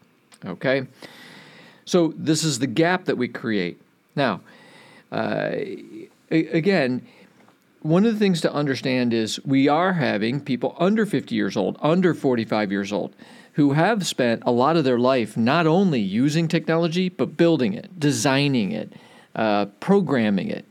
Okay. 0.45 0.87
So 1.85 2.13
this 2.17 2.43
is 2.43 2.59
the 2.59 2.67
gap 2.67 3.05
that 3.05 3.17
we 3.17 3.27
create. 3.27 3.81
Now, 4.15 4.41
uh, 5.11 5.51
again, 6.29 7.05
one 7.81 8.05
of 8.05 8.13
the 8.13 8.19
things 8.19 8.41
to 8.41 8.53
understand 8.53 9.13
is 9.13 9.43
we 9.45 9.67
are 9.67 9.93
having 9.93 10.41
people 10.41 10.75
under 10.79 11.05
50 11.05 11.33
years 11.33 11.55
old, 11.55 11.77
under 11.81 12.13
45 12.13 12.71
years 12.71 12.91
old, 12.91 13.15
who 13.53 13.73
have 13.73 14.05
spent 14.05 14.43
a 14.45 14.51
lot 14.51 14.75
of 14.75 14.83
their 14.83 14.99
life 14.99 15.37
not 15.37 15.65
only 15.65 15.99
using 15.99 16.47
technology, 16.47 17.09
but 17.09 17.37
building 17.37 17.73
it, 17.73 17.99
designing 17.99 18.71
it, 18.71 18.93
uh, 19.35 19.65
programming 19.79 20.49
it. 20.49 20.65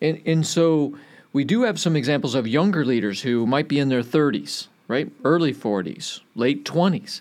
And, 0.00 0.20
and 0.26 0.46
so 0.46 0.96
we 1.32 1.44
do 1.44 1.62
have 1.62 1.78
some 1.78 1.96
examples 1.96 2.34
of 2.34 2.46
younger 2.46 2.84
leaders 2.84 3.22
who 3.22 3.46
might 3.46 3.68
be 3.68 3.78
in 3.78 3.88
their 3.88 4.02
30s, 4.02 4.68
right? 4.88 5.10
Early 5.24 5.52
40s, 5.52 6.20
late 6.34 6.64
20s, 6.64 7.20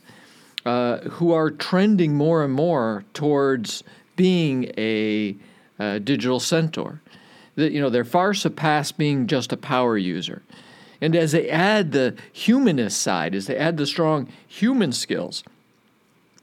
uh, 0.66 0.98
who 1.10 1.34
are 1.34 1.52
trending 1.52 2.16
more 2.16 2.44
and 2.44 2.54
more 2.54 3.04
towards 3.14 3.84
being 4.16 4.72
a, 4.78 5.36
a 5.78 6.00
digital 6.00 6.40
centaur 6.40 7.02
that 7.56 7.72
you 7.72 7.82
know 7.82 7.90
they're 7.90 8.04
far 8.04 8.34
surpassed 8.34 8.98
being 8.98 9.28
just 9.28 9.52
a 9.52 9.58
power 9.58 9.98
user. 9.98 10.42
And 11.02 11.16
as 11.16 11.34
they 11.34 11.50
add 11.50 11.92
the 11.92 12.16
humanist 12.32 13.02
side, 13.02 13.36
as 13.36 13.48
they 13.48 13.58
add 13.58 13.78
the 13.78 13.86
strong 13.86 14.30
human 14.48 14.92
skills, 14.92 15.44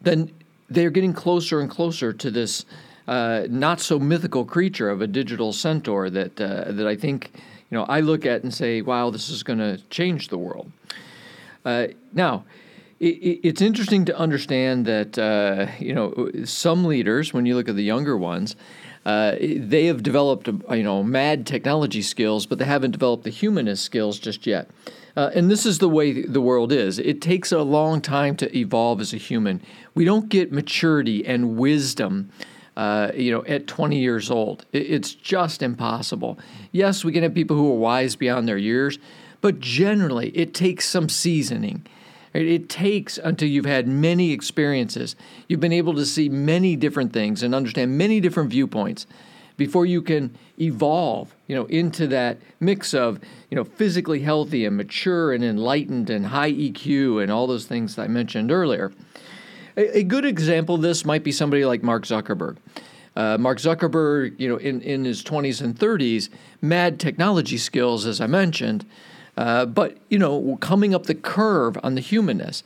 then 0.02 0.30
they're 0.68 0.90
getting 0.90 1.12
closer 1.12 1.60
and 1.60 1.70
closer 1.70 2.12
to 2.12 2.30
this 2.30 2.64
uh, 3.08 3.46
not 3.48 3.80
so 3.80 3.98
mythical 3.98 4.44
creature 4.44 4.88
of 4.88 5.02
a 5.02 5.06
digital 5.06 5.52
centaur 5.52 6.10
that 6.10 6.40
uh, 6.40 6.72
that 6.72 6.86
I 6.86 6.96
think 6.96 7.30
you 7.70 7.78
know 7.78 7.84
I 7.84 8.00
look 8.00 8.26
at 8.26 8.42
and 8.42 8.52
say, 8.52 8.82
wow, 8.82 9.10
this 9.10 9.28
is 9.28 9.42
going 9.42 9.58
to 9.58 9.78
change 9.90 10.28
the 10.28 10.38
world. 10.38 10.70
Uh, 11.64 11.88
now. 12.12 12.44
it's 13.04 13.60
interesting 13.60 14.04
to 14.04 14.16
understand 14.16 14.86
that 14.86 15.18
uh, 15.18 15.66
you 15.80 15.92
know 15.92 16.30
some 16.44 16.84
leaders, 16.84 17.34
when 17.34 17.46
you 17.46 17.56
look 17.56 17.68
at 17.68 17.74
the 17.74 17.82
younger 17.82 18.16
ones, 18.16 18.54
uh, 19.04 19.34
they 19.40 19.86
have 19.86 20.02
developed 20.02 20.46
you 20.46 20.82
know 20.82 21.02
mad 21.02 21.46
technology 21.46 22.02
skills, 22.02 22.46
but 22.46 22.58
they 22.58 22.64
haven't 22.64 22.92
developed 22.92 23.24
the 23.24 23.30
humanist 23.30 23.84
skills 23.84 24.18
just 24.18 24.46
yet. 24.46 24.70
Uh, 25.16 25.30
and 25.34 25.50
this 25.50 25.66
is 25.66 25.78
the 25.78 25.88
way 25.88 26.22
the 26.22 26.40
world 26.40 26.72
is. 26.72 26.98
It 26.98 27.20
takes 27.20 27.52
a 27.52 27.62
long 27.62 28.00
time 28.00 28.36
to 28.36 28.56
evolve 28.56 29.00
as 29.00 29.12
a 29.12 29.18
human. 29.18 29.60
We 29.94 30.04
don't 30.04 30.28
get 30.28 30.52
maturity 30.52 31.26
and 31.26 31.56
wisdom, 31.58 32.30
uh, 32.76 33.12
you 33.14 33.30
know, 33.30 33.44
at 33.44 33.66
20 33.66 33.98
years 33.98 34.30
old. 34.30 34.64
it's 34.72 35.12
just 35.12 35.62
impossible. 35.62 36.38
Yes, 36.70 37.04
we 37.04 37.12
can 37.12 37.22
have 37.22 37.34
people 37.34 37.56
who 37.56 37.70
are 37.72 37.78
wise 37.78 38.16
beyond 38.16 38.48
their 38.48 38.56
years, 38.56 38.98
but 39.42 39.60
generally 39.60 40.30
it 40.30 40.54
takes 40.54 40.88
some 40.88 41.10
seasoning. 41.10 41.84
It 42.34 42.68
takes 42.68 43.18
until 43.18 43.48
you've 43.48 43.66
had 43.66 43.86
many 43.86 44.32
experiences, 44.32 45.16
you've 45.48 45.60
been 45.60 45.72
able 45.72 45.94
to 45.94 46.06
see 46.06 46.28
many 46.28 46.76
different 46.76 47.12
things 47.12 47.42
and 47.42 47.54
understand 47.54 47.98
many 47.98 48.20
different 48.20 48.50
viewpoints 48.50 49.06
before 49.56 49.84
you 49.84 50.00
can 50.00 50.34
evolve, 50.58 51.34
you 51.46 51.54
know, 51.54 51.66
into 51.66 52.06
that 52.06 52.38
mix 52.58 52.94
of, 52.94 53.20
you 53.50 53.56
know, 53.56 53.64
physically 53.64 54.20
healthy 54.20 54.64
and 54.64 54.76
mature 54.76 55.32
and 55.32 55.44
enlightened 55.44 56.08
and 56.08 56.26
high 56.26 56.52
EQ 56.52 57.22
and 57.22 57.30
all 57.30 57.46
those 57.46 57.66
things 57.66 57.96
that 57.96 58.02
I 58.02 58.08
mentioned 58.08 58.50
earlier. 58.50 58.92
A, 59.76 59.98
a 59.98 60.02
good 60.02 60.24
example 60.24 60.76
of 60.76 60.82
this 60.82 61.04
might 61.04 61.22
be 61.22 61.32
somebody 61.32 61.64
like 61.64 61.82
Mark 61.82 62.04
Zuckerberg. 62.04 62.56
Uh, 63.14 63.36
Mark 63.38 63.58
Zuckerberg, 63.58 64.40
you 64.40 64.48
know, 64.48 64.56
in, 64.56 64.80
in 64.80 65.04
his 65.04 65.22
20s 65.22 65.60
and 65.60 65.78
30s, 65.78 66.30
mad 66.62 66.98
technology 66.98 67.58
skills, 67.58 68.06
as 68.06 68.22
I 68.22 68.26
mentioned, 68.26 68.86
uh, 69.36 69.66
but 69.66 69.96
you 70.08 70.18
know, 70.18 70.56
coming 70.60 70.94
up 70.94 71.04
the 71.06 71.14
curve 71.14 71.78
on 71.82 71.94
the 71.94 72.00
humanness, 72.00 72.62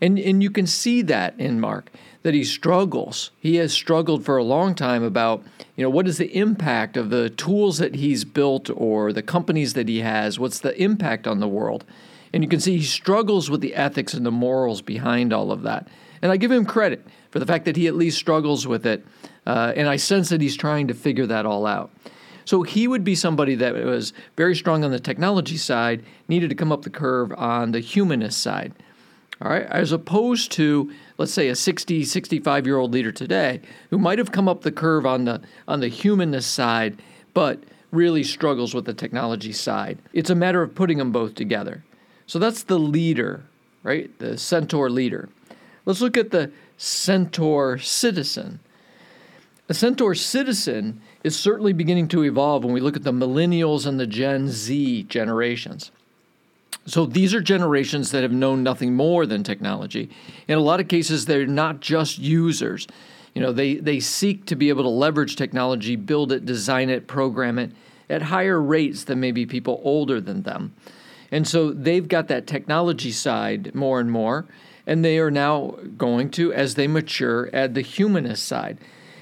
and 0.00 0.18
and 0.18 0.42
you 0.42 0.50
can 0.50 0.66
see 0.66 1.02
that 1.02 1.38
in 1.38 1.60
Mark 1.60 1.90
that 2.22 2.34
he 2.34 2.44
struggles. 2.44 3.30
He 3.38 3.56
has 3.56 3.72
struggled 3.72 4.24
for 4.24 4.36
a 4.36 4.44
long 4.44 4.74
time 4.74 5.02
about 5.02 5.42
you 5.76 5.82
know 5.82 5.90
what 5.90 6.06
is 6.06 6.18
the 6.18 6.36
impact 6.36 6.96
of 6.96 7.10
the 7.10 7.30
tools 7.30 7.78
that 7.78 7.94
he's 7.94 8.24
built 8.24 8.70
or 8.74 9.12
the 9.12 9.22
companies 9.22 9.74
that 9.74 9.88
he 9.88 10.00
has. 10.00 10.38
What's 10.38 10.60
the 10.60 10.80
impact 10.80 11.26
on 11.26 11.40
the 11.40 11.48
world? 11.48 11.84
And 12.32 12.44
you 12.44 12.48
can 12.48 12.60
see 12.60 12.76
he 12.76 12.84
struggles 12.84 13.50
with 13.50 13.60
the 13.60 13.74
ethics 13.74 14.14
and 14.14 14.24
the 14.24 14.30
morals 14.30 14.82
behind 14.82 15.32
all 15.32 15.50
of 15.50 15.62
that. 15.62 15.88
And 16.22 16.30
I 16.30 16.36
give 16.36 16.52
him 16.52 16.64
credit 16.64 17.04
for 17.30 17.38
the 17.38 17.46
fact 17.46 17.64
that 17.64 17.76
he 17.76 17.86
at 17.86 17.94
least 17.94 18.18
struggles 18.18 18.66
with 18.66 18.86
it. 18.86 19.04
Uh, 19.46 19.72
and 19.74 19.88
I 19.88 19.96
sense 19.96 20.28
that 20.28 20.40
he's 20.40 20.56
trying 20.56 20.88
to 20.88 20.94
figure 20.94 21.26
that 21.26 21.46
all 21.46 21.66
out. 21.66 21.90
So 22.50 22.64
he 22.64 22.88
would 22.88 23.04
be 23.04 23.14
somebody 23.14 23.54
that 23.54 23.74
was 23.74 24.12
very 24.36 24.56
strong 24.56 24.82
on 24.82 24.90
the 24.90 24.98
technology 24.98 25.56
side, 25.56 26.02
needed 26.26 26.50
to 26.50 26.56
come 26.56 26.72
up 26.72 26.82
the 26.82 26.90
curve 26.90 27.32
on 27.34 27.70
the 27.70 27.78
humanist 27.78 28.40
side. 28.40 28.72
All 29.40 29.52
right, 29.52 29.66
as 29.66 29.92
opposed 29.92 30.50
to 30.52 30.92
let's 31.16 31.32
say 31.32 31.46
a 31.46 31.54
60, 31.54 32.02
65 32.02 32.66
year 32.66 32.76
old 32.76 32.90
leader 32.90 33.12
today 33.12 33.60
who 33.90 33.98
might 33.98 34.18
have 34.18 34.32
come 34.32 34.48
up 34.48 34.62
the 34.62 34.72
curve 34.72 35.06
on 35.06 35.26
the 35.26 35.40
on 35.68 35.78
the 35.78 35.86
humanist 35.86 36.52
side, 36.52 37.00
but 37.34 37.62
really 37.92 38.24
struggles 38.24 38.74
with 38.74 38.84
the 38.84 38.94
technology 38.94 39.52
side. 39.52 40.00
It's 40.12 40.28
a 40.28 40.34
matter 40.34 40.60
of 40.60 40.74
putting 40.74 40.98
them 40.98 41.12
both 41.12 41.36
together. 41.36 41.84
So 42.26 42.40
that's 42.40 42.64
the 42.64 42.80
leader, 42.80 43.44
right? 43.84 44.10
The 44.18 44.36
centaur 44.36 44.90
leader. 44.90 45.28
Let's 45.84 46.00
look 46.00 46.16
at 46.16 46.32
the 46.32 46.50
centaur 46.76 47.78
citizen. 47.78 48.58
A 49.68 49.72
centaur 49.72 50.16
citizen 50.16 51.00
is 51.22 51.38
certainly 51.38 51.72
beginning 51.72 52.08
to 52.08 52.24
evolve 52.24 52.64
when 52.64 52.72
we 52.72 52.80
look 52.80 52.96
at 52.96 53.04
the 53.04 53.12
millennials 53.12 53.86
and 53.86 54.00
the 54.00 54.06
Gen 54.06 54.48
Z 54.48 55.04
generations. 55.04 55.90
So 56.86 57.04
these 57.04 57.34
are 57.34 57.40
generations 57.40 58.10
that 58.10 58.22
have 58.22 58.32
known 58.32 58.62
nothing 58.62 58.94
more 58.94 59.26
than 59.26 59.42
technology. 59.42 60.10
In 60.48 60.56
a 60.56 60.62
lot 60.62 60.80
of 60.80 60.88
cases, 60.88 61.26
they're 61.26 61.46
not 61.46 61.80
just 61.80 62.18
users. 62.18 62.86
You 63.34 63.42
know, 63.42 63.52
they, 63.52 63.74
they 63.74 64.00
seek 64.00 64.46
to 64.46 64.56
be 64.56 64.70
able 64.70 64.82
to 64.84 64.88
leverage 64.88 65.36
technology, 65.36 65.94
build 65.94 66.32
it, 66.32 66.46
design 66.46 66.90
it, 66.90 67.06
program 67.06 67.58
it 67.58 67.70
at 68.08 68.22
higher 68.22 68.60
rates 68.60 69.04
than 69.04 69.20
maybe 69.20 69.46
people 69.46 69.80
older 69.84 70.20
than 70.20 70.42
them. 70.42 70.74
And 71.30 71.46
so 71.46 71.70
they've 71.70 72.08
got 72.08 72.26
that 72.28 72.46
technology 72.46 73.12
side 73.12 73.72
more 73.74 74.00
and 74.00 74.10
more, 74.10 74.46
and 74.86 75.04
they 75.04 75.18
are 75.18 75.30
now 75.30 75.76
going 75.96 76.30
to, 76.30 76.52
as 76.52 76.74
they 76.74 76.88
mature, 76.88 77.48
add 77.52 77.74
the 77.74 77.82
humanist 77.82 78.46
side. 78.46 78.78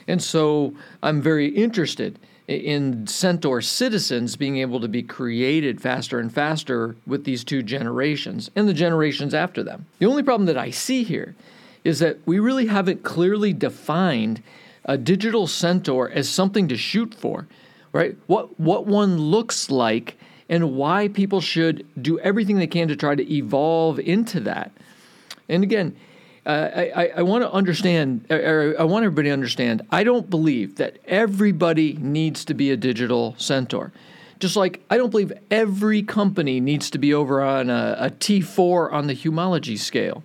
And 0.08 0.22
so 0.22 0.74
I'm 1.02 1.22
very 1.22 1.46
interested 1.46 2.18
in 2.48 3.06
Centaur 3.06 3.60
citizens 3.60 4.34
being 4.34 4.56
able 4.56 4.80
to 4.80 4.88
be 4.88 5.02
created 5.02 5.82
faster 5.82 6.18
and 6.18 6.32
faster 6.32 6.96
with 7.06 7.24
these 7.24 7.44
two 7.44 7.62
generations 7.62 8.50
and 8.56 8.66
the 8.66 8.74
generations 8.74 9.34
after 9.34 9.62
them. 9.62 9.84
The 9.98 10.06
only 10.06 10.22
problem 10.22 10.46
that 10.46 10.56
I 10.56 10.70
see 10.70 11.04
here 11.04 11.36
is 11.84 11.98
that 11.98 12.18
we 12.26 12.38
really 12.38 12.66
haven't 12.66 13.02
clearly 13.02 13.52
defined 13.52 14.42
a 14.86 14.96
digital 14.96 15.46
centaur 15.46 16.10
as 16.10 16.28
something 16.28 16.68
to 16.68 16.76
shoot 16.76 17.14
for, 17.14 17.46
right? 17.92 18.16
What 18.26 18.58
what 18.58 18.86
one 18.86 19.18
looks 19.18 19.70
like 19.70 20.16
and 20.48 20.74
why 20.74 21.08
people 21.08 21.42
should 21.42 21.86
do 22.00 22.18
everything 22.20 22.56
they 22.56 22.66
can 22.66 22.88
to 22.88 22.96
try 22.96 23.14
to 23.14 23.32
evolve 23.32 24.00
into 24.00 24.40
that. 24.40 24.72
And 25.50 25.62
again, 25.62 25.94
I, 26.52 27.12
I 27.16 27.22
want 27.22 27.42
to 27.42 27.52
understand, 27.52 28.26
or 28.30 28.74
I 28.78 28.84
want 28.84 29.04
everybody 29.04 29.28
to 29.28 29.32
understand, 29.32 29.82
I 29.90 30.02
don't 30.02 30.30
believe 30.30 30.76
that 30.76 30.98
everybody 31.04 31.92
needs 31.94 32.44
to 32.46 32.54
be 32.54 32.70
a 32.70 32.76
digital 32.76 33.34
centaur. 33.36 33.92
Just 34.40 34.56
like 34.56 34.82
I 34.88 34.96
don't 34.96 35.10
believe 35.10 35.32
every 35.50 36.02
company 36.02 36.60
needs 36.60 36.90
to 36.90 36.98
be 36.98 37.12
over 37.12 37.42
on 37.42 37.70
a 37.70 37.96
a 37.98 38.10
T4 38.10 38.92
on 38.92 39.08
the 39.08 39.14
humology 39.14 39.78
scale. 39.78 40.22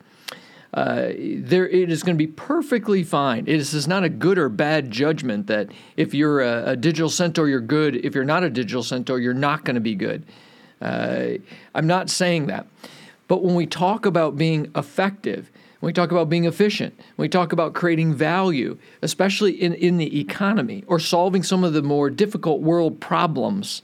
Uh, 0.74 1.12
there, 1.38 1.68
it 1.68 1.92
is 1.92 2.02
going 2.02 2.16
to 2.16 2.18
be 2.18 2.32
perfectly 2.32 3.04
fine. 3.04 3.46
It 3.48 3.58
is 3.58 3.88
not 3.88 4.04
a 4.04 4.10
good 4.10 4.40
or 4.40 4.50
bad 4.50 4.90
judgment 4.90 5.46
that 5.48 5.70
if 5.98 6.16
you're 6.16 6.42
a, 6.42 6.72
a 6.72 6.76
digital 6.76 7.10
centaur, 7.10 7.48
you're 7.48 7.60
good. 7.60 8.04
If 8.04 8.16
you're 8.16 8.24
not 8.24 8.44
a 8.44 8.50
digital 8.50 8.82
centaur, 8.82 9.20
you're 9.20 9.36
not 9.36 9.66
going 9.66 9.76
to 9.76 9.82
be 9.82 9.94
good. 9.94 10.26
Uh, 10.82 11.34
I'm 11.76 11.86
not 11.86 12.10
saying 12.10 12.48
that. 12.48 12.66
But 13.28 13.44
when 13.44 13.54
we 13.54 13.68
talk 13.68 14.08
about 14.08 14.36
being 14.36 14.72
effective, 14.76 15.52
when 15.84 15.90
we 15.90 15.94
talk 15.94 16.14
about 16.14 16.30
being 16.30 16.46
efficient, 16.46 16.98
when 17.18 17.26
we 17.26 17.28
talk 17.28 17.52
about 17.52 17.74
creating 17.74 18.14
value, 18.14 18.78
especially 19.02 19.52
in, 19.52 19.74
in 19.74 19.98
the 19.98 20.18
economy 20.18 20.82
or 20.88 20.98
solving 20.98 21.44
some 21.44 21.66
of 21.66 21.74
the 21.74 21.82
more 21.82 22.10
difficult 22.10 22.62
world 22.62 23.02
problems, 23.02 23.82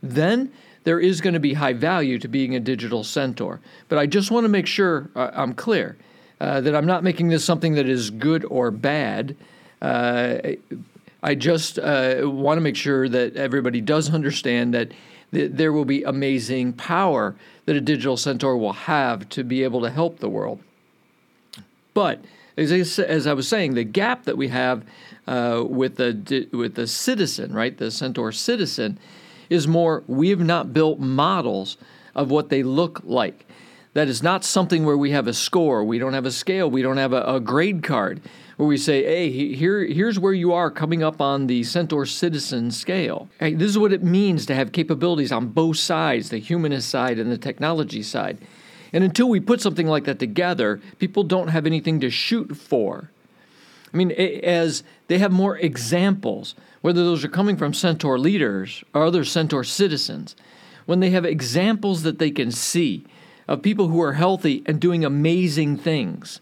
then 0.00 0.52
there 0.84 1.00
is 1.00 1.20
going 1.20 1.34
to 1.34 1.40
be 1.40 1.54
high 1.54 1.72
value 1.72 2.20
to 2.20 2.28
being 2.28 2.54
a 2.54 2.60
digital 2.60 3.02
centaur. 3.02 3.58
But 3.88 3.98
I 3.98 4.06
just 4.06 4.30
want 4.30 4.44
to 4.44 4.48
make 4.48 4.68
sure 4.68 5.10
uh, 5.16 5.32
I'm 5.34 5.54
clear 5.54 5.96
uh, 6.40 6.60
that 6.60 6.76
I'm 6.76 6.86
not 6.86 7.02
making 7.02 7.30
this 7.30 7.44
something 7.44 7.74
that 7.74 7.88
is 7.88 8.10
good 8.10 8.44
or 8.44 8.70
bad. 8.70 9.34
Uh, 9.82 10.38
I 11.24 11.34
just 11.34 11.80
uh, 11.80 12.20
want 12.26 12.58
to 12.58 12.62
make 12.62 12.76
sure 12.76 13.08
that 13.08 13.34
everybody 13.34 13.80
does 13.80 14.08
understand 14.14 14.72
that 14.74 14.92
th- 15.32 15.50
there 15.52 15.72
will 15.72 15.84
be 15.84 16.04
amazing 16.04 16.74
power 16.74 17.34
that 17.66 17.74
a 17.74 17.80
digital 17.80 18.16
centaur 18.16 18.56
will 18.56 18.72
have 18.72 19.28
to 19.30 19.42
be 19.42 19.64
able 19.64 19.80
to 19.80 19.90
help 19.90 20.20
the 20.20 20.28
world. 20.28 20.60
But 21.98 22.20
as 22.56 22.70
I, 22.70 23.02
as 23.02 23.26
I 23.26 23.32
was 23.32 23.48
saying, 23.48 23.74
the 23.74 23.82
gap 23.82 24.22
that 24.26 24.36
we 24.36 24.46
have 24.48 24.84
uh, 25.26 25.64
with 25.68 25.96
the 25.96 26.46
with 26.52 26.76
the 26.76 26.86
citizen, 26.86 27.52
right, 27.52 27.76
the 27.76 27.90
centaur 27.90 28.30
citizen, 28.30 29.00
is 29.50 29.66
more 29.66 30.04
we 30.06 30.28
have 30.28 30.38
not 30.38 30.72
built 30.72 31.00
models 31.00 31.76
of 32.14 32.30
what 32.30 32.50
they 32.50 32.62
look 32.62 33.00
like. 33.02 33.46
That 33.94 34.06
is 34.06 34.22
not 34.22 34.44
something 34.44 34.84
where 34.84 34.96
we 34.96 35.10
have 35.10 35.26
a 35.26 35.32
score, 35.32 35.82
we 35.82 35.98
don't 35.98 36.12
have 36.12 36.24
a 36.24 36.30
scale, 36.30 36.70
we 36.70 36.82
don't 36.82 36.98
have 36.98 37.12
a, 37.12 37.22
a 37.22 37.40
grade 37.40 37.82
card 37.82 38.20
where 38.58 38.68
we 38.68 38.76
say, 38.76 39.02
hey, 39.02 39.30
here, 39.56 39.84
here's 39.84 40.20
where 40.20 40.32
you 40.32 40.52
are 40.52 40.70
coming 40.70 41.02
up 41.02 41.20
on 41.20 41.48
the 41.48 41.64
Centaur 41.64 42.06
Citizen 42.06 42.70
scale. 42.70 43.28
Hey, 43.40 43.54
this 43.54 43.70
is 43.70 43.78
what 43.78 43.92
it 43.92 44.04
means 44.04 44.46
to 44.46 44.54
have 44.54 44.70
capabilities 44.70 45.32
on 45.32 45.48
both 45.48 45.78
sides, 45.78 46.30
the 46.30 46.38
humanist 46.38 46.88
side 46.88 47.18
and 47.18 47.32
the 47.32 47.38
technology 47.38 48.04
side. 48.04 48.38
And 48.92 49.04
until 49.04 49.28
we 49.28 49.40
put 49.40 49.60
something 49.60 49.86
like 49.86 50.04
that 50.04 50.18
together, 50.18 50.80
people 50.98 51.22
don't 51.22 51.48
have 51.48 51.66
anything 51.66 52.00
to 52.00 52.10
shoot 52.10 52.56
for. 52.56 53.10
I 53.92 53.96
mean, 53.96 54.12
as 54.12 54.82
they 55.08 55.18
have 55.18 55.32
more 55.32 55.56
examples, 55.56 56.54
whether 56.80 57.04
those 57.04 57.24
are 57.24 57.28
coming 57.28 57.56
from 57.56 57.74
Centaur 57.74 58.18
leaders 58.18 58.84
or 58.94 59.04
other 59.04 59.24
Centaur 59.24 59.64
citizens, 59.64 60.36
when 60.86 61.00
they 61.00 61.10
have 61.10 61.24
examples 61.24 62.02
that 62.02 62.18
they 62.18 62.30
can 62.30 62.50
see 62.50 63.04
of 63.46 63.62
people 63.62 63.88
who 63.88 64.00
are 64.00 64.14
healthy 64.14 64.62
and 64.66 64.80
doing 64.80 65.04
amazing 65.04 65.76
things, 65.76 66.40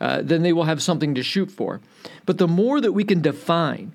uh, 0.00 0.22
then 0.22 0.42
they 0.42 0.52
will 0.52 0.64
have 0.64 0.82
something 0.82 1.14
to 1.14 1.22
shoot 1.22 1.50
for. 1.50 1.80
But 2.26 2.38
the 2.38 2.48
more 2.48 2.80
that 2.80 2.92
we 2.92 3.04
can 3.04 3.20
define 3.20 3.94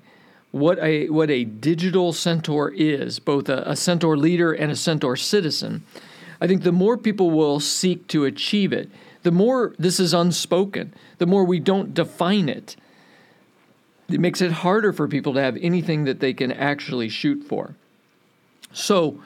what 0.50 0.78
a 0.78 1.08
what 1.08 1.30
a 1.30 1.44
digital 1.44 2.12
centaur 2.12 2.70
is, 2.70 3.18
both 3.18 3.48
a, 3.48 3.68
a 3.68 3.74
centaur 3.74 4.16
leader 4.16 4.52
and 4.52 4.70
a 4.70 4.76
centaur 4.76 5.16
citizen, 5.16 5.82
I 6.40 6.46
think 6.46 6.62
the 6.62 6.72
more 6.72 6.96
people 6.96 7.30
will 7.30 7.60
seek 7.60 8.08
to 8.08 8.24
achieve 8.24 8.72
it. 8.72 8.90
The 9.22 9.30
more 9.30 9.74
this 9.78 9.98
is 9.98 10.12
unspoken, 10.12 10.94
the 11.18 11.26
more 11.26 11.44
we 11.44 11.60
don't 11.60 11.94
define 11.94 12.48
it. 12.48 12.76
It 14.08 14.20
makes 14.20 14.42
it 14.42 14.52
harder 14.52 14.92
for 14.92 15.08
people 15.08 15.32
to 15.34 15.40
have 15.40 15.56
anything 15.56 16.04
that 16.04 16.20
they 16.20 16.34
can 16.34 16.52
actually 16.52 17.08
shoot 17.08 17.42
for. 17.44 17.74
So, 18.72 19.22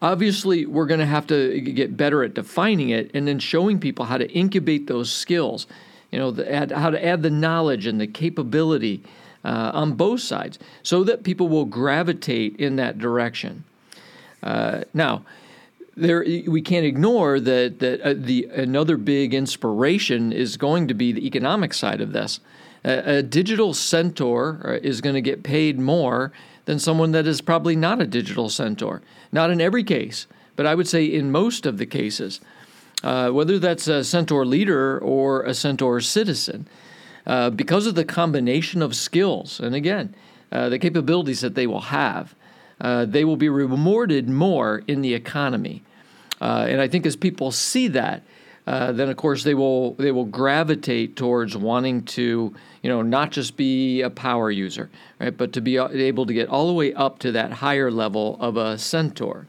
obviously, 0.00 0.64
we're 0.64 0.86
going 0.86 1.00
to 1.00 1.06
have 1.06 1.26
to 1.26 1.60
get 1.60 1.96
better 1.96 2.24
at 2.24 2.32
defining 2.32 2.88
it 2.88 3.10
and 3.12 3.28
then 3.28 3.38
showing 3.38 3.78
people 3.78 4.06
how 4.06 4.16
to 4.16 4.30
incubate 4.30 4.86
those 4.86 5.12
skills 5.12 5.66
you 6.14 6.20
know, 6.20 6.30
the, 6.30 6.48
add, 6.48 6.70
how 6.70 6.90
to 6.90 7.04
add 7.04 7.24
the 7.24 7.30
knowledge 7.30 7.86
and 7.86 8.00
the 8.00 8.06
capability 8.06 9.02
uh, 9.44 9.72
on 9.74 9.94
both 9.94 10.20
sides 10.20 10.60
so 10.84 11.02
that 11.02 11.24
people 11.24 11.48
will 11.48 11.64
gravitate 11.64 12.54
in 12.54 12.76
that 12.76 12.98
direction. 12.98 13.64
Uh, 14.40 14.82
now, 14.94 15.24
there 15.96 16.24
we 16.46 16.60
can't 16.62 16.84
ignore 16.86 17.40
that 17.40 17.78
that 17.78 18.00
uh, 18.00 18.14
the 18.16 18.48
another 18.52 18.96
big 18.96 19.34
inspiration 19.34 20.32
is 20.32 20.56
going 20.56 20.88
to 20.88 20.94
be 20.94 21.12
the 21.12 21.26
economic 21.26 21.72
side 21.72 22.00
of 22.00 22.12
this. 22.12 22.40
a 22.84 23.22
digital 23.22 23.72
centaur 23.72 24.60
uh, 24.64 24.72
is 24.82 25.00
going 25.00 25.14
to 25.14 25.22
get 25.22 25.42
paid 25.42 25.78
more 25.78 26.32
than 26.64 26.78
someone 26.78 27.12
that 27.12 27.26
is 27.26 27.40
probably 27.40 27.76
not 27.76 28.00
a 28.00 28.06
digital 28.06 28.48
centaur. 28.48 29.02
Not 29.32 29.50
in 29.50 29.60
every 29.60 29.84
case, 29.84 30.26
but 30.56 30.66
I 30.66 30.74
would 30.74 30.88
say 30.88 31.04
in 31.04 31.30
most 31.30 31.66
of 31.66 31.78
the 31.78 31.86
cases 31.86 32.40
uh, 33.04 33.30
whether 33.30 33.58
that's 33.58 33.86
a 33.86 34.02
Centaur 34.02 34.46
leader 34.46 34.98
or 34.98 35.42
a 35.42 35.52
Centaur 35.52 36.00
citizen, 36.00 36.66
uh, 37.26 37.50
because 37.50 37.86
of 37.86 37.94
the 37.94 38.04
combination 38.04 38.80
of 38.80 38.96
skills, 38.96 39.60
and 39.60 39.74
again, 39.74 40.14
uh, 40.50 40.70
the 40.70 40.78
capabilities 40.78 41.42
that 41.42 41.54
they 41.54 41.66
will 41.66 41.82
have, 41.82 42.34
uh, 42.80 43.04
they 43.04 43.24
will 43.24 43.36
be 43.36 43.48
rewarded 43.48 44.28
more 44.28 44.82
in 44.86 45.00
the 45.00 45.14
economy. 45.14 45.82
Uh, 46.40 46.66
and 46.68 46.80
I 46.80 46.88
think 46.88 47.06
as 47.06 47.16
people 47.16 47.50
see 47.52 47.88
that, 47.88 48.22
uh, 48.66 48.92
then 48.92 49.10
of 49.10 49.16
course 49.16 49.44
they 49.44 49.54
will 49.54 49.92
they 49.94 50.10
will 50.10 50.24
gravitate 50.24 51.16
towards 51.16 51.56
wanting 51.56 52.02
to 52.02 52.54
you 52.82 52.90
know 52.90 53.02
not 53.02 53.30
just 53.30 53.56
be 53.56 54.00
a 54.00 54.10
power 54.10 54.50
user, 54.50 54.90
right, 55.20 55.36
but 55.36 55.52
to 55.52 55.60
be 55.60 55.76
able 55.76 56.26
to 56.26 56.32
get 56.32 56.48
all 56.48 56.66
the 56.66 56.72
way 56.72 56.92
up 56.94 57.18
to 57.20 57.32
that 57.32 57.52
higher 57.52 57.90
level 57.90 58.38
of 58.40 58.56
a 58.56 58.78
centaur. 58.78 59.46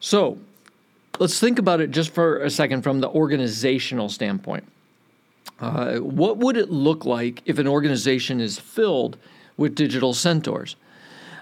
So 0.00 0.38
let's 1.18 1.38
think 1.38 1.58
about 1.58 1.80
it 1.80 1.90
just 1.90 2.10
for 2.10 2.38
a 2.38 2.50
second 2.50 2.82
from 2.82 3.00
the 3.00 3.08
organizational 3.08 4.08
standpoint. 4.08 4.64
Uh, 5.58 5.96
what 5.96 6.36
would 6.38 6.56
it 6.56 6.70
look 6.70 7.04
like 7.04 7.42
if 7.46 7.58
an 7.58 7.66
organization 7.66 8.40
is 8.40 8.58
filled 8.58 9.16
with 9.56 9.74
digital 9.74 10.12
centaurs? 10.12 10.76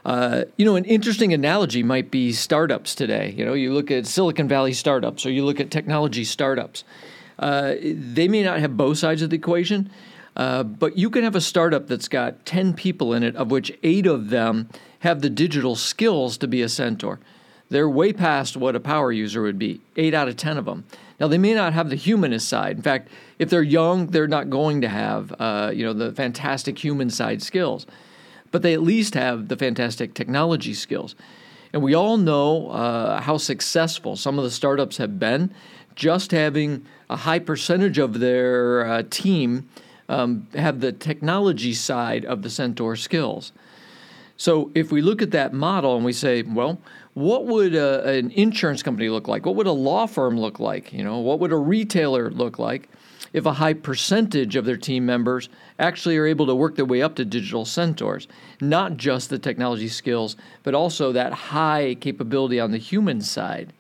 Uh, 0.05 0.45
you 0.57 0.65
know, 0.65 0.77
an 0.77 0.85
interesting 0.85 1.33
analogy 1.33 1.83
might 1.83 2.11
be 2.11 2.33
startups 2.33 2.95
today. 2.95 3.35
You 3.37 3.45
know, 3.45 3.55
you 3.55 3.73
look 3.73 3.91
at 3.91 4.07
Silicon 4.07 4.49
Valley 4.49 4.75
startups 4.75 5.25
or 5.25 5.31
you 5.31 5.45
look 5.45 5.61
at 5.61 5.71
technology 5.71 6.25
startups. 6.25 6.85
Uh, 7.39 7.75
they 7.81 8.29
may 8.29 8.43
not 8.43 8.61
have 8.61 8.77
both 8.77 8.99
sides 8.99 9.23
of 9.23 9.31
the 9.31 9.37
equation, 9.37 9.91
uh, 10.37 10.63
but 10.63 10.99
you 10.99 11.09
can 11.09 11.25
have 11.25 11.35
a 11.35 11.41
startup 11.41 11.87
that's 11.87 12.09
got 12.09 12.45
10 12.45 12.75
people 12.75 13.15
in 13.15 13.23
it, 13.23 13.35
of 13.37 13.51
which 13.51 13.77
eight 13.83 14.07
of 14.07 14.31
them 14.31 14.69
have 15.01 15.23
the 15.23 15.31
digital 15.31 15.75
skills 15.75 16.37
to 16.39 16.47
be 16.47 16.61
a 16.61 16.69
centaur. 16.69 17.19
They're 17.71 17.89
way 17.89 18.13
past 18.13 18.57
what 18.57 18.77
a 18.77 18.81
power 18.81 19.11
user 19.11 19.43
would 19.43 19.59
be, 19.59 19.81
eight 19.97 20.15
out 20.15 20.29
of 20.29 20.37
10 20.37 20.59
of 20.59 20.67
them. 20.67 20.85
Now, 21.19 21.29
they 21.29 21.39
may 21.39 21.55
not 21.55 21.73
have 21.73 21.91
the 21.91 21.97
humanist 21.97 22.49
side. 22.49 22.77
In 22.77 22.83
fact, 22.83 23.09
if 23.39 23.49
they're 23.49 23.63
young, 23.63 24.09
they're 24.09 24.29
not 24.29 24.51
going 24.51 24.81
to 24.83 24.89
have, 24.89 25.35
uh, 25.39 25.71
you 25.75 25.85
know, 25.85 25.93
the 25.93 26.13
fantastic 26.13 26.83
human 26.83 27.09
side 27.09 27.43
skills, 27.43 27.87
but 28.55 28.63
they 28.63 28.73
at 28.73 28.83
least 28.83 29.15
have 29.15 29.49
the 29.49 29.57
fantastic 29.57 30.15
technology 30.15 30.75
skills. 30.75 31.17
And 31.73 31.83
we 31.83 31.93
all 31.93 32.17
know 32.17 32.69
uh, 32.69 33.21
how 33.21 33.37
successful 33.37 34.15
some 34.15 34.39
of 34.39 34.45
the 34.45 34.51
startups 34.53 34.99
have 34.99 35.19
been, 35.19 35.53
just 35.97 36.31
having 36.31 36.87
a 37.11 37.17
high 37.17 37.41
percentage 37.41 37.99
of 37.99 38.21
their 38.21 38.87
uh, 38.87 39.03
team 39.11 39.69
um, 40.09 40.47
have 40.55 40.79
the 40.79 40.93
technology 40.93 41.75
side 41.75 42.25
of 42.25 42.43
the 42.43 42.49
Centaur 42.49 42.95
skills. 42.95 43.51
So 44.37 44.71
if 44.77 44.93
we 44.93 45.03
look 45.03 45.21
at 45.21 45.33
that 45.33 45.53
model 45.53 45.97
and 45.97 46.05
we 46.05 46.13
say, 46.13 46.43
well, 46.43 46.81
what 47.15 47.47
would 47.47 47.75
a, 47.75 48.09
an 48.09 48.31
insurance 48.31 48.85
company 48.85 49.09
look 49.09 49.27
like? 49.27 49.45
What 49.45 49.57
would 49.57 49.67
a 49.67 49.73
law 49.73 50.07
firm 50.07 50.39
look 50.39 50.61
like? 50.61 50.93
You 50.93 51.03
know, 51.03 51.19
what 51.19 51.41
would 51.41 51.51
a 51.51 51.57
retailer 51.57 52.31
look 52.31 52.61
like 52.61 52.89
if 53.35 53.45
a 53.45 53.53
high 53.53 53.75
percentage 53.75 54.57
of 54.57 54.65
their 54.65 54.79
team 54.79 55.05
members 55.05 55.51
actually 55.79 56.17
are 56.17 56.25
able 56.25 56.47
to 56.47 56.55
work 56.55 56.77
their 56.77 56.87
way 56.87 57.03
up 57.03 57.17
to 57.17 57.25
digital 57.27 57.67
centaurs? 57.67 58.27
Not 58.63 58.97
just 58.97 59.29
the 59.29 59.39
technology 59.39 59.89
skills, 59.89 60.37
but 60.63 60.75
also 60.75 61.13
that 61.13 61.33
high 61.33 61.97
capability 61.97 62.59
on 62.59 62.71
the 62.71 62.79
human 62.79 63.21
side. 63.21 63.75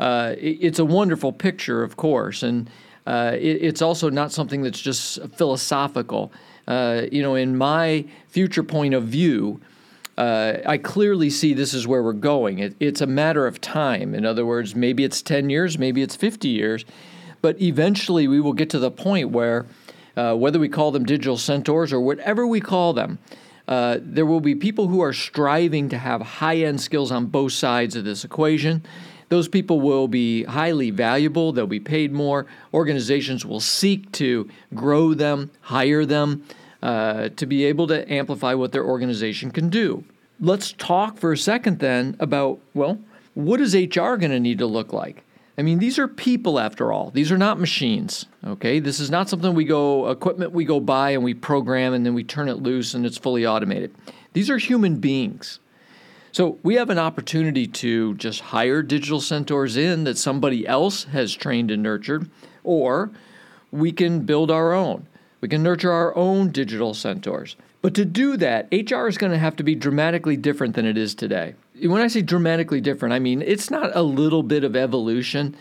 Uh, 0.00 0.34
it, 0.38 0.58
it's 0.60 0.78
a 0.78 0.84
wonderful 0.84 1.32
picture, 1.32 1.84
of 1.84 1.96
course, 1.96 2.42
and 2.42 2.68
uh, 3.06 3.32
it, 3.34 3.62
it's 3.62 3.82
also 3.82 4.10
not 4.10 4.32
something 4.32 4.62
that's 4.62 4.80
just 4.80 5.22
philosophical. 5.34 6.32
Uh, 6.66 7.02
you 7.12 7.22
know, 7.22 7.34
in 7.36 7.56
my 7.56 8.04
future 8.26 8.62
point 8.62 8.94
of 8.94 9.04
view, 9.04 9.60
uh, 10.18 10.58
I 10.64 10.78
clearly 10.78 11.28
see 11.28 11.52
this 11.52 11.74
is 11.74 11.86
where 11.86 12.02
we're 12.02 12.14
going. 12.14 12.58
It, 12.58 12.74
it's 12.80 13.00
a 13.00 13.06
matter 13.06 13.46
of 13.46 13.60
time. 13.60 14.14
In 14.14 14.24
other 14.24 14.46
words, 14.46 14.74
maybe 14.74 15.04
it's 15.04 15.20
10 15.20 15.50
years, 15.50 15.78
maybe 15.78 16.02
it's 16.02 16.16
50 16.16 16.48
years, 16.48 16.84
but 17.46 17.62
eventually 17.62 18.26
we 18.26 18.40
will 18.40 18.54
get 18.54 18.70
to 18.70 18.78
the 18.80 18.90
point 18.90 19.30
where, 19.30 19.66
uh, 20.16 20.34
whether 20.34 20.58
we 20.58 20.68
call 20.68 20.90
them 20.90 21.04
digital 21.04 21.36
centaurs 21.36 21.92
or 21.92 22.00
whatever 22.00 22.44
we 22.44 22.60
call 22.60 22.92
them, 22.92 23.20
uh, 23.68 23.98
there 24.00 24.26
will 24.26 24.40
be 24.40 24.56
people 24.56 24.88
who 24.88 25.00
are 25.00 25.12
striving 25.12 25.88
to 25.88 25.96
have 25.96 26.20
high 26.20 26.56
end 26.56 26.80
skills 26.80 27.12
on 27.12 27.26
both 27.26 27.52
sides 27.52 27.94
of 27.94 28.04
this 28.04 28.24
equation. 28.24 28.82
Those 29.28 29.46
people 29.46 29.80
will 29.80 30.08
be 30.08 30.42
highly 30.42 30.90
valuable, 30.90 31.52
they'll 31.52 31.68
be 31.68 31.78
paid 31.78 32.12
more. 32.12 32.46
Organizations 32.74 33.46
will 33.46 33.60
seek 33.60 34.10
to 34.14 34.50
grow 34.74 35.14
them, 35.14 35.52
hire 35.60 36.04
them 36.04 36.42
uh, 36.82 37.28
to 37.36 37.46
be 37.46 37.64
able 37.66 37.86
to 37.86 38.12
amplify 38.12 38.54
what 38.54 38.72
their 38.72 38.84
organization 38.84 39.52
can 39.52 39.68
do. 39.68 40.02
Let's 40.40 40.72
talk 40.72 41.16
for 41.16 41.30
a 41.30 41.38
second 41.38 41.78
then 41.78 42.16
about 42.18 42.58
well, 42.74 42.98
what 43.34 43.60
is 43.60 43.72
HR 43.72 44.16
going 44.16 44.32
to 44.32 44.40
need 44.40 44.58
to 44.58 44.66
look 44.66 44.92
like? 44.92 45.22
I 45.58 45.62
mean, 45.62 45.78
these 45.78 45.98
are 45.98 46.06
people 46.06 46.60
after 46.60 46.92
all. 46.92 47.10
These 47.10 47.32
are 47.32 47.38
not 47.38 47.58
machines. 47.58 48.26
Okay, 48.44 48.78
this 48.78 49.00
is 49.00 49.10
not 49.10 49.28
something 49.28 49.54
we 49.54 49.64
go 49.64 50.10
equipment 50.10 50.52
we 50.52 50.64
go 50.64 50.80
buy 50.80 51.10
and 51.10 51.24
we 51.24 51.32
program 51.32 51.94
and 51.94 52.04
then 52.04 52.14
we 52.14 52.24
turn 52.24 52.48
it 52.48 52.62
loose 52.62 52.94
and 52.94 53.06
it's 53.06 53.16
fully 53.16 53.46
automated. 53.46 53.94
These 54.34 54.50
are 54.50 54.58
human 54.58 54.96
beings. 54.96 55.60
So 56.32 56.58
we 56.62 56.74
have 56.74 56.90
an 56.90 56.98
opportunity 56.98 57.66
to 57.66 58.14
just 58.16 58.40
hire 58.40 58.82
digital 58.82 59.22
centaurs 59.22 59.78
in 59.78 60.04
that 60.04 60.18
somebody 60.18 60.66
else 60.66 61.04
has 61.04 61.34
trained 61.34 61.70
and 61.70 61.82
nurtured, 61.82 62.28
or 62.62 63.10
we 63.70 63.90
can 63.90 64.20
build 64.20 64.50
our 64.50 64.74
own. 64.74 65.06
We 65.40 65.48
can 65.48 65.62
nurture 65.62 65.90
our 65.90 66.14
own 66.14 66.50
digital 66.50 66.92
centaurs. 66.92 67.56
But 67.80 67.94
to 67.94 68.04
do 68.04 68.36
that, 68.36 68.68
HR 68.70 69.06
is 69.06 69.16
going 69.16 69.32
to 69.32 69.38
have 69.38 69.56
to 69.56 69.62
be 69.62 69.74
dramatically 69.74 70.36
different 70.36 70.74
than 70.74 70.84
it 70.84 70.98
is 70.98 71.14
today. 71.14 71.54
When 71.82 72.00
I 72.00 72.08
say 72.08 72.22
dramatically 72.22 72.80
different, 72.80 73.12
I 73.12 73.18
mean 73.18 73.42
it's 73.42 73.70
not 73.70 73.94
a 73.94 74.02
little 74.02 74.42
bit 74.42 74.64
of 74.64 74.76
evolution. 74.76 75.56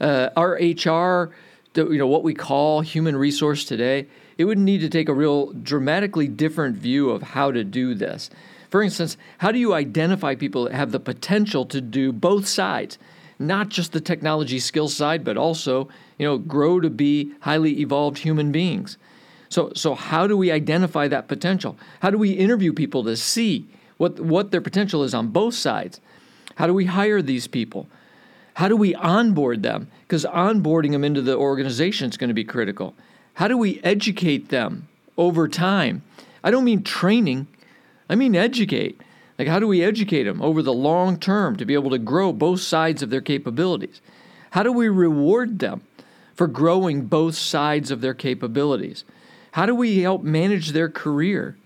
Uh, 0.00 0.30
our 0.36 0.52
HR 0.54 1.32
you 1.76 1.98
know 1.98 2.06
what 2.06 2.24
we 2.24 2.34
call 2.34 2.80
human 2.80 3.16
resource 3.16 3.64
today, 3.64 4.06
it 4.38 4.44
would 4.44 4.58
need 4.58 4.80
to 4.80 4.88
take 4.88 5.08
a 5.08 5.14
real 5.14 5.52
dramatically 5.52 6.26
different 6.26 6.76
view 6.76 7.10
of 7.10 7.22
how 7.22 7.52
to 7.52 7.62
do 7.62 7.94
this. 7.94 8.30
For 8.70 8.82
instance, 8.82 9.16
how 9.38 9.52
do 9.52 9.58
you 9.58 9.74
identify 9.74 10.34
people 10.34 10.64
that 10.64 10.74
have 10.74 10.92
the 10.92 11.00
potential 11.00 11.64
to 11.66 11.80
do 11.80 12.12
both 12.12 12.46
sides? 12.46 12.98
Not 13.38 13.68
just 13.68 13.92
the 13.92 14.00
technology 14.00 14.58
skill 14.58 14.88
side, 14.88 15.24
but 15.24 15.36
also, 15.36 15.88
you 16.18 16.26
know, 16.26 16.38
grow 16.38 16.80
to 16.80 16.90
be 16.90 17.32
highly 17.40 17.80
evolved 17.80 18.18
human 18.18 18.52
beings. 18.52 18.96
So, 19.48 19.72
so 19.74 19.94
how 19.94 20.26
do 20.26 20.36
we 20.36 20.52
identify 20.52 21.08
that 21.08 21.26
potential? 21.26 21.76
How 22.00 22.10
do 22.10 22.18
we 22.18 22.32
interview 22.32 22.72
people 22.72 23.02
to 23.04 23.16
see 23.16 23.66
what, 24.00 24.18
what 24.18 24.50
their 24.50 24.62
potential 24.62 25.04
is 25.04 25.12
on 25.12 25.28
both 25.28 25.52
sides? 25.52 26.00
How 26.54 26.66
do 26.66 26.72
we 26.72 26.86
hire 26.86 27.20
these 27.20 27.46
people? 27.46 27.86
How 28.54 28.66
do 28.66 28.74
we 28.74 28.94
onboard 28.94 29.62
them? 29.62 29.88
Because 30.00 30.24
onboarding 30.24 30.92
them 30.92 31.04
into 31.04 31.20
the 31.20 31.36
organization 31.36 32.08
is 32.08 32.16
going 32.16 32.28
to 32.28 32.34
be 32.34 32.42
critical. 32.42 32.94
How 33.34 33.46
do 33.46 33.58
we 33.58 33.78
educate 33.84 34.48
them 34.48 34.88
over 35.18 35.48
time? 35.48 36.02
I 36.42 36.50
don't 36.50 36.64
mean 36.64 36.82
training, 36.82 37.46
I 38.08 38.14
mean 38.14 38.34
educate. 38.34 38.98
Like, 39.38 39.48
how 39.48 39.58
do 39.58 39.66
we 39.66 39.84
educate 39.84 40.24
them 40.24 40.40
over 40.40 40.62
the 40.62 40.72
long 40.72 41.18
term 41.18 41.56
to 41.56 41.66
be 41.66 41.74
able 41.74 41.90
to 41.90 41.98
grow 41.98 42.32
both 42.32 42.62
sides 42.62 43.02
of 43.02 43.10
their 43.10 43.20
capabilities? 43.20 44.00
How 44.52 44.62
do 44.62 44.72
we 44.72 44.88
reward 44.88 45.58
them 45.58 45.82
for 46.34 46.46
growing 46.46 47.04
both 47.04 47.34
sides 47.34 47.90
of 47.90 48.00
their 48.00 48.14
capabilities? 48.14 49.04
How 49.52 49.66
do 49.66 49.74
we 49.74 49.98
help 49.98 50.22
manage 50.22 50.70
their 50.70 50.88
career? 50.88 51.58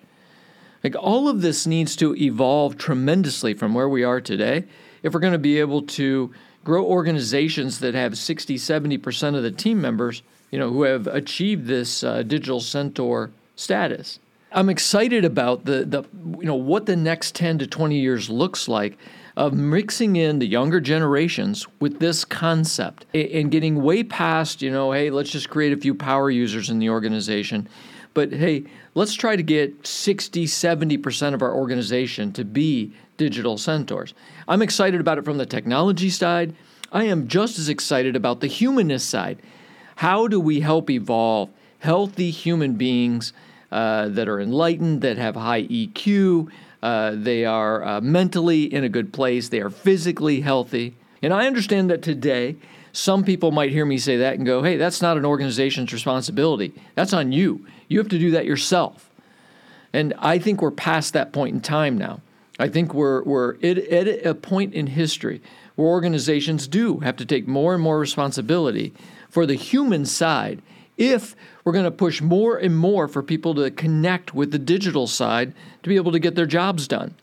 Like, 0.85 0.95
all 1.01 1.29
of 1.29 1.41
this 1.41 1.67
needs 1.67 1.97
to 1.97 2.15
evolve 2.15 2.77
tremendously 2.77 3.55
from 3.55 3.73
where 3.73 3.89
we 3.89 4.05
are 4.05 4.21
today 4.21 4.65
if 5.03 5.15
we're 5.15 5.21
going 5.21 5.33
to 5.33 5.39
be 5.39 5.59
able 5.59 5.83
to 5.83 6.31
grow 6.63 6.85
organizations 6.85 7.81
that 7.81 7.95
have 7.95 8.19
60, 8.19 8.57
70% 8.57 9.35
of 9.35 9.43
the 9.43 9.51
team 9.51 9.81
members, 9.81 10.23
you 10.51 10.59
know, 10.59 10.71
who 10.71 10.83
have 10.83 11.07
achieved 11.07 11.67
this 11.67 12.05
uh, 12.05 12.23
digital 12.23 12.61
centaur 12.61 13.31
status. 13.57 14.19
I'm 14.53 14.69
excited 14.69 15.25
about 15.25 15.65
the, 15.65 15.85
the, 15.85 16.05
you 16.39 16.45
know, 16.45 16.55
what 16.55 16.87
the 16.87 16.97
next 16.97 17.35
10 17.35 17.59
to 17.59 17.67
20 17.67 17.99
years 17.99 18.31
looks 18.31 18.69
like 18.69 18.99
of 19.37 19.53
mixing 19.53 20.17
in 20.17 20.39
the 20.39 20.47
younger 20.47 20.81
generations 20.81 21.67
with 21.81 21.99
this 21.99 22.25
concept 22.25 23.05
and 23.15 23.51
getting 23.51 23.83
way 23.83 24.05
past, 24.05 24.63
you 24.63 24.71
know, 24.71 24.93
hey, 24.93 25.11
let's 25.11 25.31
just 25.31 25.51
create 25.51 25.73
a 25.73 25.77
few 25.77 25.95
power 25.95 26.31
users 26.31 26.71
in 26.71 26.79
the 26.79 26.89
organization. 26.89 27.69
But 28.15 28.33
hey, 28.33 28.65
let's 28.95 29.15
try 29.15 29.37
to 29.37 29.43
get 29.43 29.87
60, 29.87 30.47
70% 30.47 31.35
of 31.35 31.43
our 31.43 31.53
organization 31.53 32.33
to 32.33 32.45
be 32.45 32.93
digital 33.17 33.59
centaurs. 33.59 34.15
I'm 34.49 34.63
excited 34.63 35.01
about 35.01 35.19
it 35.19 35.25
from 35.25 35.39
the 35.39 35.47
technology 35.47 36.11
side. 36.11 36.55
I 36.93 37.05
am 37.05 37.27
just 37.27 37.59
as 37.59 37.69
excited 37.69 38.15
about 38.15 38.41
the 38.41 38.47
humanist 38.47 39.11
side. 39.11 39.41
How 39.97 40.29
do 40.29 40.41
we 40.41 40.61
help 40.61 40.91
evolve 40.91 41.51
healthy 41.81 42.31
human 42.31 42.75
beings 42.75 43.33
uh, 43.73 44.09
that 44.09 44.29
are 44.29 44.41
enlightened, 44.41 45.03
that 45.03 45.19
have 45.19 45.35
high 45.35 45.65
EQ, 45.65 46.49
uh, 46.83 47.13
they 47.17 47.45
are 47.45 47.83
uh, 47.83 48.01
mentally 48.01 48.73
in 48.73 48.85
a 48.85 48.89
good 48.89 49.13
place, 49.13 49.49
they 49.49 49.61
are 49.61 49.71
physically 49.71 50.41
healthy? 50.41 50.95
And 51.21 51.33
I 51.33 51.47
understand 51.47 51.91
that 51.91 52.03
today, 52.03 52.57
some 52.93 53.25
people 53.25 53.51
might 53.51 53.71
hear 53.71 53.85
me 53.85 53.99
say 53.99 54.19
that 54.19 54.35
and 54.35 54.47
go, 54.47 54.63
hey, 54.63 54.77
that's 54.77 55.03
not 55.03 55.17
an 55.17 55.25
organization's 55.25 55.93
responsibility. 55.93 56.73
That's 56.95 57.13
on 57.13 57.33
you. 57.33 57.67
You 57.89 57.99
have 57.99 58.09
to 58.09 58.19
do 58.19 58.31
that 58.33 58.47
yourself. 58.47 59.11
And 59.93 60.15
I 60.19 60.39
think 60.39 60.61
we're 60.61 60.71
past 60.71 61.13
that 61.13 61.33
point 61.33 61.55
in 61.55 61.61
time 61.61 61.97
now. 61.97 62.21
I 62.59 62.69
think 62.69 62.95
we're, 62.95 63.23
we're 63.25 63.55
at, 63.57 63.79
at 63.79 64.27
a 64.27 64.35
point 64.35 64.75
in 64.75 64.89
history 64.89 65.41
where 65.77 65.89
organizations 65.89 66.69
do 66.69 66.99
have 66.99 67.17
to 67.17 67.25
take 67.25 67.47
more 67.49 67.75
and 67.75 67.83
more 67.83 67.99
responsibility 67.99 68.93
for 69.29 69.47
the 69.47 69.55
human 69.55 70.07
side 70.07 70.63
if 70.97 71.35
we're 71.65 71.73
going 71.73 71.85
to 71.85 71.91
push 71.91 72.21
more 72.21 72.57
and 72.57 72.77
more 72.77 73.09
for 73.09 73.23
people 73.23 73.55
to 73.57 73.71
connect 73.71 74.35
with 74.35 74.53
the 74.53 74.59
digital 74.59 75.07
side 75.07 75.53
to 75.83 75.89
be 75.89 75.97
able 75.97 76.13
to 76.13 76.19
get 76.19 76.37
their 76.37 76.47
jobs 76.47 76.87
done. 76.87 77.15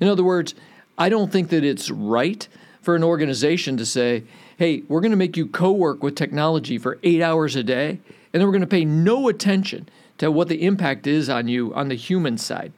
In 0.00 0.08
other 0.08 0.24
words, 0.24 0.54
I 0.98 1.08
don't 1.08 1.32
think 1.32 1.48
that 1.50 1.64
it's 1.64 1.90
right 1.90 2.46
for 2.82 2.94
an 2.94 3.02
organization 3.02 3.76
to 3.78 3.86
say, 3.86 4.24
hey, 4.58 4.82
we're 4.88 5.00
going 5.00 5.10
to 5.10 5.16
make 5.16 5.36
you 5.36 5.46
co 5.46 5.72
work 5.72 6.02
with 6.02 6.14
technology 6.14 6.78
for 6.78 6.98
eight 7.02 7.22
hours 7.22 7.56
a 7.56 7.62
day, 7.62 8.00
and 8.36 8.42
then 8.42 8.48
we're 8.48 8.52
going 8.52 8.60
to 8.60 8.66
pay 8.66 8.84
no 8.84 9.28
attention 9.28 9.88
to 10.18 10.30
what 10.30 10.48
the 10.48 10.66
impact 10.66 11.06
is 11.06 11.30
on 11.30 11.48
you 11.48 11.72
on 11.72 11.88
the 11.88 11.94
human 11.94 12.36
side. 12.36 12.70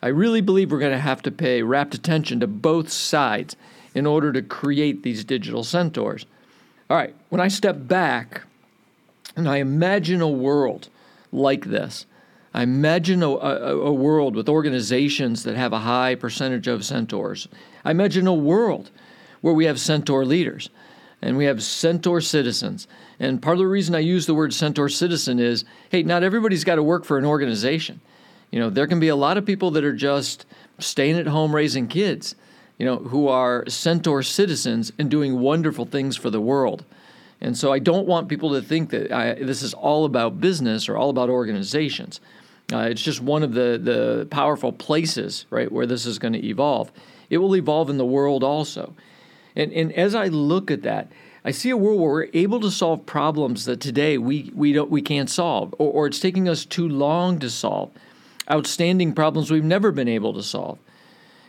I 0.00 0.06
really 0.06 0.40
believe 0.40 0.72
we're 0.72 0.78
going 0.78 0.92
to 0.92 0.98
have 0.98 1.20
to 1.24 1.30
pay 1.30 1.60
rapt 1.60 1.94
attention 1.94 2.40
to 2.40 2.46
both 2.46 2.90
sides 2.90 3.56
in 3.94 4.06
order 4.06 4.32
to 4.32 4.40
create 4.40 5.02
these 5.02 5.22
digital 5.22 5.64
centaurs. 5.64 6.24
All 6.88 6.96
right, 6.96 7.14
when 7.28 7.42
I 7.42 7.48
step 7.48 7.76
back 7.86 8.44
and 9.36 9.46
I 9.46 9.58
imagine 9.58 10.22
a 10.22 10.30
world 10.30 10.88
like 11.30 11.66
this, 11.66 12.06
I 12.54 12.62
imagine 12.62 13.22
a, 13.22 13.28
a, 13.28 13.78
a, 13.78 13.92
world 13.92 14.34
with 14.34 14.48
organizations 14.48 15.42
that 15.42 15.56
have 15.56 15.74
a 15.74 15.80
high 15.80 16.14
percentage 16.14 16.68
of 16.68 16.86
centaurs. 16.86 17.48
I 17.84 17.90
imagine 17.90 18.26
a 18.26 18.32
world 18.32 18.90
where 19.42 19.52
we 19.52 19.66
have 19.66 19.78
centaur 19.78 20.24
leaders 20.24 20.70
and 21.20 21.36
we 21.36 21.44
have 21.44 21.62
centaur 21.62 22.22
citizens. 22.22 22.88
And 23.18 23.40
part 23.40 23.54
of 23.54 23.60
the 23.60 23.66
reason 23.66 23.94
I 23.94 24.00
use 24.00 24.26
the 24.26 24.34
word 24.34 24.52
centaur 24.52 24.88
citizen 24.88 25.38
is 25.38 25.64
hey, 25.90 26.02
not 26.02 26.22
everybody's 26.22 26.64
got 26.64 26.76
to 26.76 26.82
work 26.82 27.04
for 27.04 27.18
an 27.18 27.24
organization. 27.24 28.00
You 28.50 28.60
know, 28.60 28.70
there 28.70 28.86
can 28.86 29.00
be 29.00 29.08
a 29.08 29.16
lot 29.16 29.38
of 29.38 29.44
people 29.44 29.70
that 29.72 29.84
are 29.84 29.94
just 29.94 30.46
staying 30.78 31.18
at 31.18 31.26
home 31.26 31.54
raising 31.54 31.88
kids, 31.88 32.34
you 32.78 32.86
know, 32.86 32.96
who 32.96 33.28
are 33.28 33.64
centaur 33.68 34.22
citizens 34.22 34.92
and 34.98 35.10
doing 35.10 35.40
wonderful 35.40 35.84
things 35.84 36.16
for 36.16 36.30
the 36.30 36.40
world. 36.40 36.84
And 37.40 37.56
so 37.56 37.72
I 37.72 37.78
don't 37.78 38.06
want 38.06 38.28
people 38.28 38.50
to 38.54 38.62
think 38.62 38.90
that 38.90 39.12
I, 39.12 39.34
this 39.34 39.62
is 39.62 39.74
all 39.74 40.04
about 40.04 40.40
business 40.40 40.88
or 40.88 40.96
all 40.96 41.10
about 41.10 41.28
organizations. 41.28 42.20
Uh, 42.72 42.88
it's 42.90 43.02
just 43.02 43.20
one 43.20 43.42
of 43.42 43.52
the, 43.52 43.78
the 43.82 44.26
powerful 44.30 44.72
places, 44.72 45.46
right, 45.50 45.70
where 45.70 45.86
this 45.86 46.06
is 46.06 46.18
going 46.18 46.32
to 46.32 46.44
evolve. 46.44 46.90
It 47.30 47.38
will 47.38 47.54
evolve 47.54 47.90
in 47.90 47.98
the 47.98 48.06
world 48.06 48.42
also. 48.42 48.94
And, 49.54 49.72
and 49.72 49.92
as 49.92 50.14
I 50.14 50.26
look 50.26 50.70
at 50.70 50.82
that, 50.82 51.10
I 51.46 51.52
see 51.52 51.70
a 51.70 51.76
world 51.76 52.00
where 52.00 52.10
we're 52.10 52.28
able 52.34 52.58
to 52.58 52.72
solve 52.72 53.06
problems 53.06 53.66
that 53.66 53.78
today 53.78 54.18
we, 54.18 54.50
we, 54.52 54.72
don't, 54.72 54.90
we 54.90 55.00
can't 55.00 55.30
solve, 55.30 55.72
or, 55.78 55.92
or 55.92 56.06
it's 56.08 56.18
taking 56.18 56.48
us 56.48 56.64
too 56.64 56.88
long 56.88 57.38
to 57.38 57.48
solve 57.48 57.92
outstanding 58.50 59.12
problems 59.12 59.48
we've 59.48 59.62
never 59.62 59.92
been 59.92 60.08
able 60.08 60.34
to 60.34 60.42
solve. 60.42 60.76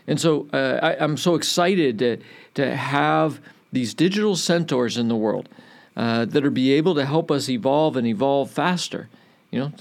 And 0.06 0.22
so 0.22 0.48
uh, 0.54 0.80
I, 0.84 1.04
am 1.04 1.18
so 1.18 1.34
excited 1.34 1.98
to, 1.98 2.18
to 2.54 2.76
have 2.76 3.42
these 3.72 3.96
digital 3.96 4.36
centaurs 4.36 5.00
in 5.00 5.08
the 5.08 5.16
world 5.16 5.50
uh, 5.96 6.26
that 6.26 6.46
are 6.46 6.52
be 6.52 6.74
able 6.74 6.94
to 6.94 7.04
help 7.04 7.32
us 7.32 7.50
evolve 7.50 7.98
and 7.98 8.06
evolve 8.06 8.52
faster. 8.52 9.10
You 9.50 9.60
know, 9.60 9.72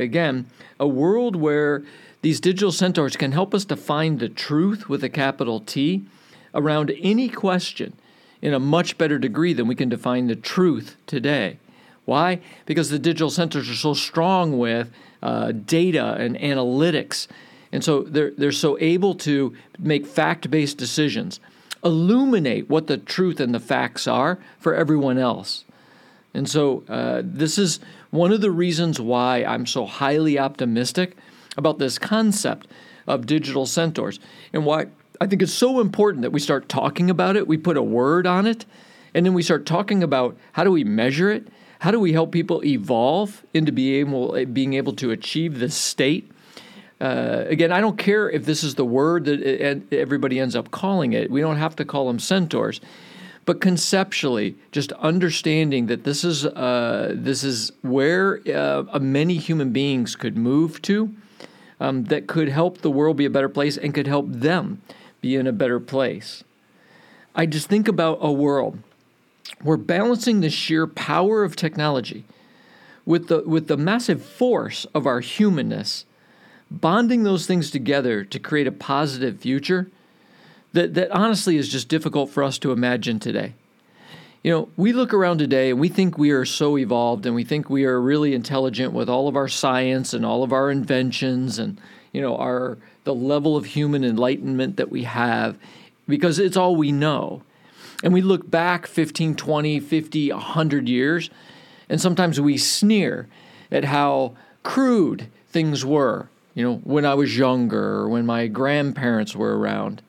again, 0.00 0.46
a 0.80 0.88
world 0.88 1.36
where 1.36 1.84
these 2.22 2.40
digital 2.40 2.72
centaurs 2.72 3.16
can 3.16 3.32
help 3.32 3.52
us 3.52 3.66
to 3.66 3.76
find 3.76 4.18
the 4.18 4.30
truth 4.30 4.88
with 4.88 5.04
a 5.04 5.10
capital 5.10 5.60
T 5.60 6.06
around 6.54 6.90
any 7.02 7.28
question 7.28 7.92
in 8.40 8.54
a 8.54 8.60
much 8.60 8.98
better 8.98 9.18
degree 9.18 9.52
than 9.52 9.66
we 9.66 9.74
can 9.74 9.88
define 9.88 10.26
the 10.26 10.36
truth 10.36 10.96
today. 11.06 11.58
Why? 12.04 12.40
Because 12.66 12.90
the 12.90 12.98
digital 12.98 13.30
centaurs 13.30 13.68
are 13.68 13.74
so 13.74 13.94
strong 13.94 14.58
with 14.58 14.90
uh, 15.22 15.52
data 15.52 16.14
and 16.18 16.36
analytics. 16.36 17.26
And 17.72 17.84
so 17.84 18.02
they're, 18.02 18.30
they're 18.30 18.52
so 18.52 18.78
able 18.80 19.14
to 19.16 19.54
make 19.78 20.06
fact 20.06 20.50
based 20.50 20.78
decisions, 20.78 21.38
illuminate 21.84 22.68
what 22.70 22.86
the 22.86 22.96
truth 22.96 23.40
and 23.40 23.54
the 23.54 23.60
facts 23.60 24.06
are 24.06 24.38
for 24.58 24.74
everyone 24.74 25.18
else. 25.18 25.64
And 26.32 26.48
so 26.48 26.84
uh, 26.88 27.22
this 27.24 27.58
is 27.58 27.80
one 28.10 28.32
of 28.32 28.40
the 28.40 28.50
reasons 28.50 29.00
why 29.00 29.44
I'm 29.44 29.66
so 29.66 29.84
highly 29.86 30.38
optimistic 30.38 31.16
about 31.56 31.78
this 31.78 31.98
concept 31.98 32.68
of 33.06 33.26
digital 33.26 33.66
centaurs 33.66 34.20
and 34.52 34.64
why 34.64 34.86
I 35.20 35.26
think 35.26 35.42
it's 35.42 35.52
so 35.52 35.80
important 35.80 36.22
that 36.22 36.30
we 36.30 36.40
start 36.40 36.68
talking 36.68 37.10
about 37.10 37.36
it, 37.36 37.48
we 37.48 37.56
put 37.56 37.76
a 37.76 37.82
word 37.82 38.26
on 38.26 38.46
it, 38.46 38.64
and 39.14 39.26
then 39.26 39.34
we 39.34 39.42
start 39.42 39.66
talking 39.66 40.02
about 40.02 40.36
how 40.52 40.64
do 40.64 40.70
we 40.70 40.84
measure 40.84 41.30
it 41.30 41.48
how 41.80 41.90
do 41.90 42.00
we 42.00 42.12
help 42.12 42.32
people 42.32 42.64
evolve 42.64 43.44
into 43.54 43.70
being 43.70 43.94
able, 43.94 44.44
being 44.46 44.74
able 44.74 44.94
to 44.94 45.10
achieve 45.10 45.58
this 45.58 45.74
state? 45.74 46.30
Uh, 47.00 47.44
again, 47.46 47.70
I 47.70 47.80
don't 47.80 47.96
care 47.96 48.28
if 48.28 48.44
this 48.44 48.64
is 48.64 48.74
the 48.74 48.84
word 48.84 49.26
that 49.26 49.82
everybody 49.92 50.40
ends 50.40 50.56
up 50.56 50.72
calling 50.72 51.12
it. 51.12 51.30
We 51.30 51.40
don't 51.40 51.56
have 51.56 51.76
to 51.76 51.84
call 51.84 52.08
them 52.08 52.18
centaurs, 52.18 52.80
but 53.44 53.60
conceptually, 53.60 54.56
just 54.72 54.90
understanding 54.92 55.86
that 55.86 56.02
this 56.02 56.24
is 56.24 56.44
uh, 56.44 57.12
this 57.14 57.44
is 57.44 57.70
where 57.82 58.40
uh, 58.52 58.98
many 58.98 59.36
human 59.36 59.70
beings 59.70 60.16
could 60.16 60.36
move 60.36 60.82
to, 60.82 61.14
um, 61.78 62.04
that 62.04 62.26
could 62.26 62.48
help 62.48 62.78
the 62.78 62.90
world 62.90 63.16
be 63.16 63.24
a 63.24 63.30
better 63.30 63.48
place 63.48 63.76
and 63.76 63.94
could 63.94 64.08
help 64.08 64.26
them 64.28 64.82
be 65.20 65.36
in 65.36 65.46
a 65.46 65.52
better 65.52 65.80
place. 65.80 66.44
I 67.34 67.46
just 67.46 67.68
think 67.68 67.88
about 67.88 68.18
a 68.20 68.32
world 68.32 68.78
we're 69.62 69.76
balancing 69.76 70.40
the 70.40 70.50
sheer 70.50 70.86
power 70.86 71.42
of 71.42 71.56
technology 71.56 72.24
with 73.04 73.28
the, 73.28 73.42
with 73.42 73.66
the 73.66 73.76
massive 73.76 74.22
force 74.22 74.84
of 74.94 75.06
our 75.06 75.20
humanness, 75.20 76.04
bonding 76.70 77.22
those 77.22 77.46
things 77.46 77.70
together 77.70 78.24
to 78.24 78.38
create 78.38 78.66
a 78.66 78.72
positive 78.72 79.40
future 79.40 79.90
that, 80.72 80.94
that 80.94 81.10
honestly 81.10 81.56
is 81.56 81.68
just 81.68 81.88
difficult 81.88 82.30
for 82.30 82.44
us 82.44 82.58
to 82.58 82.72
imagine 82.72 83.18
today. 83.18 83.54
You 84.44 84.52
know, 84.52 84.68
we 84.76 84.92
look 84.92 85.12
around 85.12 85.38
today 85.38 85.70
and 85.70 85.80
we 85.80 85.88
think 85.88 86.16
we 86.16 86.30
are 86.30 86.44
so 86.44 86.78
evolved 86.78 87.26
and 87.26 87.34
we 87.34 87.42
think 87.42 87.68
we 87.68 87.84
are 87.84 88.00
really 88.00 88.34
intelligent 88.34 88.92
with 88.92 89.08
all 89.08 89.26
of 89.26 89.34
our 89.34 89.48
science 89.48 90.14
and 90.14 90.24
all 90.24 90.44
of 90.44 90.52
our 90.52 90.70
inventions 90.70 91.58
and, 91.58 91.80
you 92.12 92.20
know, 92.20 92.36
our 92.36 92.78
the 93.08 93.14
level 93.14 93.56
of 93.56 93.64
human 93.64 94.04
enlightenment 94.04 94.76
that 94.76 94.90
we 94.90 95.04
have 95.04 95.56
because 96.06 96.38
it's 96.38 96.58
all 96.58 96.76
we 96.76 96.92
know. 96.92 97.40
And 98.04 98.12
we 98.12 98.20
look 98.20 98.50
back 98.50 98.86
15, 98.86 99.34
20, 99.34 99.80
50, 99.80 100.30
100 100.30 100.88
years 100.90 101.30
and 101.88 101.98
sometimes 101.98 102.38
we 102.38 102.58
sneer 102.58 103.26
at 103.72 103.84
how 103.84 104.36
crude 104.62 105.28
things 105.48 105.86
were, 105.86 106.28
you 106.54 106.62
know, 106.62 106.76
when 106.84 107.06
I 107.06 107.14
was 107.14 107.38
younger 107.38 108.00
or 108.00 108.10
when 108.10 108.26
my 108.26 108.46
grandparents 108.46 109.34
were 109.34 109.58
around. 109.58 110.02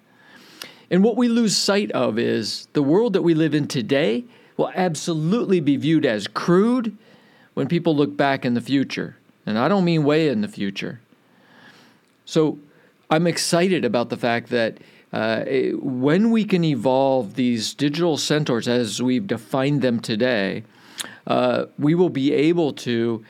And 0.92 1.02
what 1.02 1.16
we 1.16 1.30
lose 1.30 1.56
sight 1.56 1.92
of 1.94 2.20
is 2.20 2.68
the 2.74 2.84
world 2.84 3.14
that 3.14 3.22
we 3.22 3.34
live 3.34 3.56
in 3.56 3.66
today 3.66 4.26
will 4.58 4.72
absolutely 4.76 5.62
be 5.62 5.78
viewed 5.78 6.06
as 6.06 6.28
crude 6.28 6.98
when 7.54 7.70
people 7.70 7.96
look 7.96 8.18
back 8.18 8.44
in 8.44 8.56
the 8.56 8.62
future. 8.62 9.16
And 9.46 9.58
I 9.58 9.70
don't 9.70 9.86
mean 9.86 10.04
way 10.04 10.28
in 10.28 10.42
the 10.42 10.50
future. 10.50 11.00
So 12.26 12.60
I'm 13.12 13.26
excited 13.26 13.86
about 13.86 14.10
the 14.10 14.18
fact 14.18 14.50
that 14.50 14.78
uh, 15.12 15.44
when 15.82 16.30
we 16.30 16.46
can 16.46 16.64
evolve 16.64 17.34
these 17.34 17.74
digital 17.74 18.18
centaurs 18.18 18.68
as 18.68 19.02
we've 19.02 19.26
defined 19.26 19.82
them 19.82 20.00
today, 20.00 20.64
uh, 21.26 21.66
we 21.80 21.96
will 21.96 22.10
be 22.10 22.32
able 22.32 22.72
to 22.74 23.26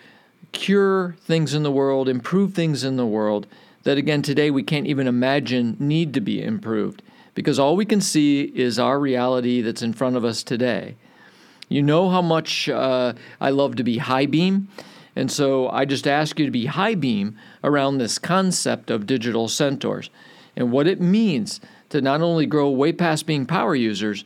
cure 0.51 1.15
things 1.21 1.53
in 1.53 1.63
the 1.63 1.71
world, 1.71 2.09
improve 2.09 2.53
things 2.53 2.83
in 2.83 2.97
the 2.97 3.05
world 3.05 3.47
that, 3.83 3.97
again, 3.97 4.21
today 4.21 4.51
we 4.51 4.63
can't 4.63 4.85
even 4.85 5.07
imagine 5.07 5.77
need 5.79 6.13
to 6.13 6.19
be 6.19 6.43
improved 6.43 7.01
because 7.33 7.57
all 7.57 7.77
we 7.77 7.85
can 7.85 8.01
see 8.01 8.41
is 8.41 8.79
our 8.79 8.99
reality 8.99 9.61
that's 9.61 9.81
in 9.81 9.93
front 9.93 10.17
of 10.17 10.25
us 10.25 10.43
today. 10.43 10.95
You 11.69 11.83
know 11.83 12.09
how 12.09 12.21
much 12.21 12.67
uh, 12.67 13.13
I 13.39 13.51
love 13.51 13.77
to 13.77 13.85
be 13.85 13.99
high 13.99 14.25
beam. 14.25 14.67
And 15.15 15.31
so 15.31 15.69
I 15.69 15.85
just 15.85 16.05
ask 16.05 16.37
you 16.37 16.45
to 16.45 16.51
be 16.51 16.65
high 16.65 16.95
beam 16.95 17.37
around 17.63 17.97
this 17.97 18.17
concept 18.19 18.89
of 18.89 19.07
digital 19.07 19.47
centaurs 19.47 20.09
and 20.55 20.71
what 20.71 20.87
it 20.87 21.01
means 21.01 21.59
to 21.89 22.01
not 22.01 22.21
only 22.21 22.45
grow 22.45 22.69
way 22.69 22.91
past 22.91 23.25
being 23.25 23.45
power 23.45 23.75
users, 23.75 24.25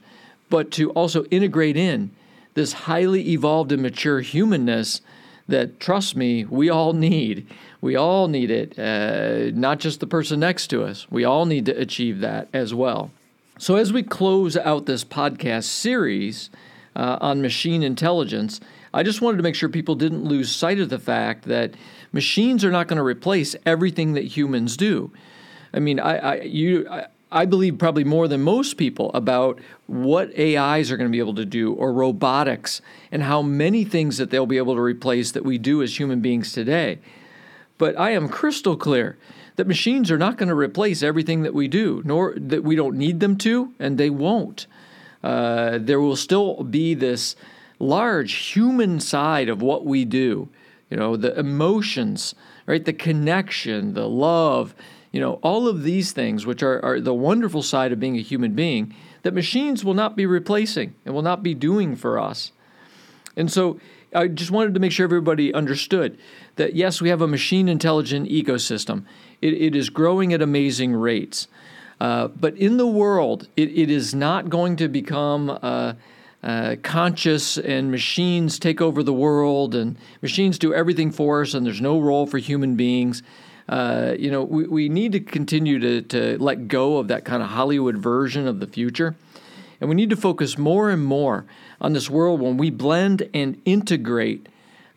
but 0.50 0.72
to 0.72 0.92
also 0.92 1.24
integrate 1.26 1.78
in 1.78 2.12
this 2.54 2.74
highly 2.74 3.30
evolved 3.30 3.72
and 3.72 3.82
mature 3.82 4.22
humanness 4.22 5.02
that, 5.48 5.80
trust 5.80 6.16
me, 6.16 6.46
we 6.46 6.70
all 6.70 6.94
need. 6.94 7.48
We 7.82 7.96
all 7.96 8.28
need 8.28 8.50
it, 8.50 8.80
uh, 8.80 9.52
not 9.58 9.80
just 9.80 10.00
the 10.00 10.08
person 10.08 10.40
next 10.40 10.68
to 10.68 10.84
us. 10.84 11.08
We 11.10 11.26
all 11.26 11.46
need 11.46 11.66
to 11.66 11.78
achieve 11.78 12.20
that 12.22 12.48
as 12.54 12.74
well. 12.74 13.12
So, 13.60 13.76
as 13.76 13.94
we 13.94 14.04
close 14.04 14.58
out 14.58 14.86
this 14.86 15.04
podcast 15.04 15.66
series 15.66 16.50
uh, 16.96 17.18
on 17.22 17.42
machine 17.42 17.84
intelligence, 17.84 18.60
I 18.94 19.04
just 19.04 19.22
wanted 19.22 19.38
to 19.38 19.44
make 19.44 19.56
sure 19.56 19.70
people 19.70 19.96
didn't 19.96 20.24
lose 20.24 20.56
sight 20.56 20.80
of 20.80 20.90
the 20.90 21.00
fact 21.00 21.46
that 21.46 21.74
machines 22.12 22.64
are 22.64 22.72
not 22.72 22.88
going 22.88 22.98
to 22.98 23.04
replace 23.04 23.56
everything 23.66 24.14
that 24.14 24.24
humans 24.24 24.78
do. 24.78 25.12
I 25.74 25.80
mean, 25.80 26.00
I, 26.00 26.18
I 26.18 26.42
you, 26.42 26.88
I, 26.88 27.08
I 27.32 27.46
believe 27.46 27.80
probably 27.80 28.04
more 28.04 28.28
than 28.28 28.44
most 28.44 28.78
people 28.78 29.10
about 29.16 29.60
what 29.88 30.30
AIs 30.38 30.92
are 30.92 30.98
going 30.98 31.10
to 31.10 31.12
be 31.12 31.20
able 31.20 31.34
to 31.36 31.46
do 31.46 31.74
or 31.74 31.92
robotics 31.92 32.82
and 33.12 33.24
how 33.24 33.42
many 33.42 33.84
things 33.84 34.18
that 34.18 34.30
they'll 34.30 34.46
be 34.46 34.58
able 34.58 34.76
to 34.76 34.82
replace 34.82 35.32
that 35.32 35.44
we 35.44 35.58
do 35.58 35.82
as 35.82 36.00
human 36.00 36.22
beings 36.22 36.54
today. 36.54 37.00
But 37.80 38.00
I 38.00 38.12
am 38.12 38.30
crystal 38.30 38.78
clear 38.78 39.18
that 39.56 39.66
machines 39.66 40.12
are 40.12 40.18
not 40.20 40.38
going 40.38 40.50
to 40.50 40.56
replace 40.56 41.02
everything 41.02 41.42
that 41.42 41.56
we 41.56 41.68
do, 41.68 42.04
nor 42.06 42.36
that 42.38 42.64
we 42.64 42.76
don't 42.76 42.98
need 42.98 43.20
them 43.20 43.38
to, 43.40 43.74
and 43.80 43.98
they 43.98 44.12
won't. 44.12 44.68
Uh, 45.24 45.80
there 45.82 46.00
will 46.00 46.16
still 46.16 46.64
be 46.64 46.94
this 46.94 47.36
large 47.84 48.34
human 48.34 49.00
side 49.00 49.50
of 49.50 49.62
what 49.62 49.86
we 49.86 50.06
do. 50.06 50.50
You 50.90 50.98
know, 50.98 51.16
the 51.16 51.38
emotions, 51.38 52.36
right? 52.66 52.84
The 52.84 52.94
connection, 52.94 53.94
the 53.94 54.08
love, 54.08 54.76
you 55.12 55.20
know, 55.20 55.34
all 55.44 55.68
of 55.68 55.84
these 55.84 56.12
things, 56.12 56.46
which 56.46 56.64
are, 56.64 56.84
are 56.84 57.00
the 57.00 57.14
wonderful 57.14 57.64
side 57.64 57.92
of 57.92 58.00
being 58.00 58.18
a 58.18 58.22
human 58.22 58.54
being, 58.54 58.96
that 59.22 59.34
machines 59.34 59.84
will 59.84 59.94
not 59.94 60.16
be 60.16 60.26
replacing 60.26 60.96
and 61.06 61.14
will 61.14 61.22
not 61.22 61.44
be 61.44 61.54
doing 61.54 61.96
for 61.96 62.20
us. 62.20 62.52
And 63.36 63.52
so 63.52 63.80
I 64.14 64.28
just 64.28 64.52
wanted 64.52 64.74
to 64.74 64.80
make 64.80 64.92
sure 64.92 65.04
everybody 65.04 65.54
understood 65.54 66.18
that 66.56 66.76
yes, 66.76 67.02
we 67.02 67.10
have 67.10 67.22
a 67.22 67.28
machine 67.28 67.68
intelligent 67.68 68.30
ecosystem. 68.30 69.06
It, 69.42 69.54
it 69.54 69.76
is 69.76 69.90
growing 69.90 70.34
at 70.34 70.42
amazing 70.42 70.94
rates. 70.96 71.48
Uh, 72.00 72.28
but 72.28 72.56
in 72.58 72.78
the 72.78 72.88
world, 72.88 73.48
it, 73.56 73.70
it 73.70 73.90
is 73.90 74.14
not 74.14 74.50
going 74.50 74.76
to 74.78 74.88
become 74.88 75.58
uh, 75.62 75.94
uh, 76.44 76.76
conscious 76.84 77.58
and 77.58 77.90
machines 77.90 78.60
take 78.60 78.82
over 78.82 79.02
the 79.02 79.14
world 79.14 79.74
and 79.74 79.98
machines 80.22 80.60
do 80.60 80.74
everything 80.74 81.10
for 81.10 81.42
us 81.42 81.54
and 81.54 81.66
there's 81.66 81.82
no 81.82 82.00
role 82.00 82.26
for 82.26 82.38
human 82.38 82.76
beings. 82.76 83.24
Uh, 83.70 84.14
you 84.20 84.30
know, 84.30 84.44
we, 84.44 84.68
we 84.68 84.90
need 84.90 85.14
to 85.14 85.22
continue 85.22 85.80
to, 85.80 86.02
to 86.02 86.38
let 86.44 86.68
go 86.68 86.98
of 86.98 87.08
that 87.08 87.24
kind 87.24 87.42
of 87.42 87.50
Hollywood 87.50 87.98
version 87.98 88.46
of 88.46 88.60
the 88.60 88.68
future. 88.68 89.16
And 89.80 89.90
we 89.90 89.96
need 89.96 90.10
to 90.10 90.18
focus 90.18 90.58
more 90.58 90.90
and 90.90 91.04
more 91.04 91.46
on 91.80 91.94
this 91.94 92.10
world 92.10 92.42
when 92.42 92.58
we 92.58 92.70
blend 92.70 93.30
and 93.34 93.62
integrate 93.64 94.48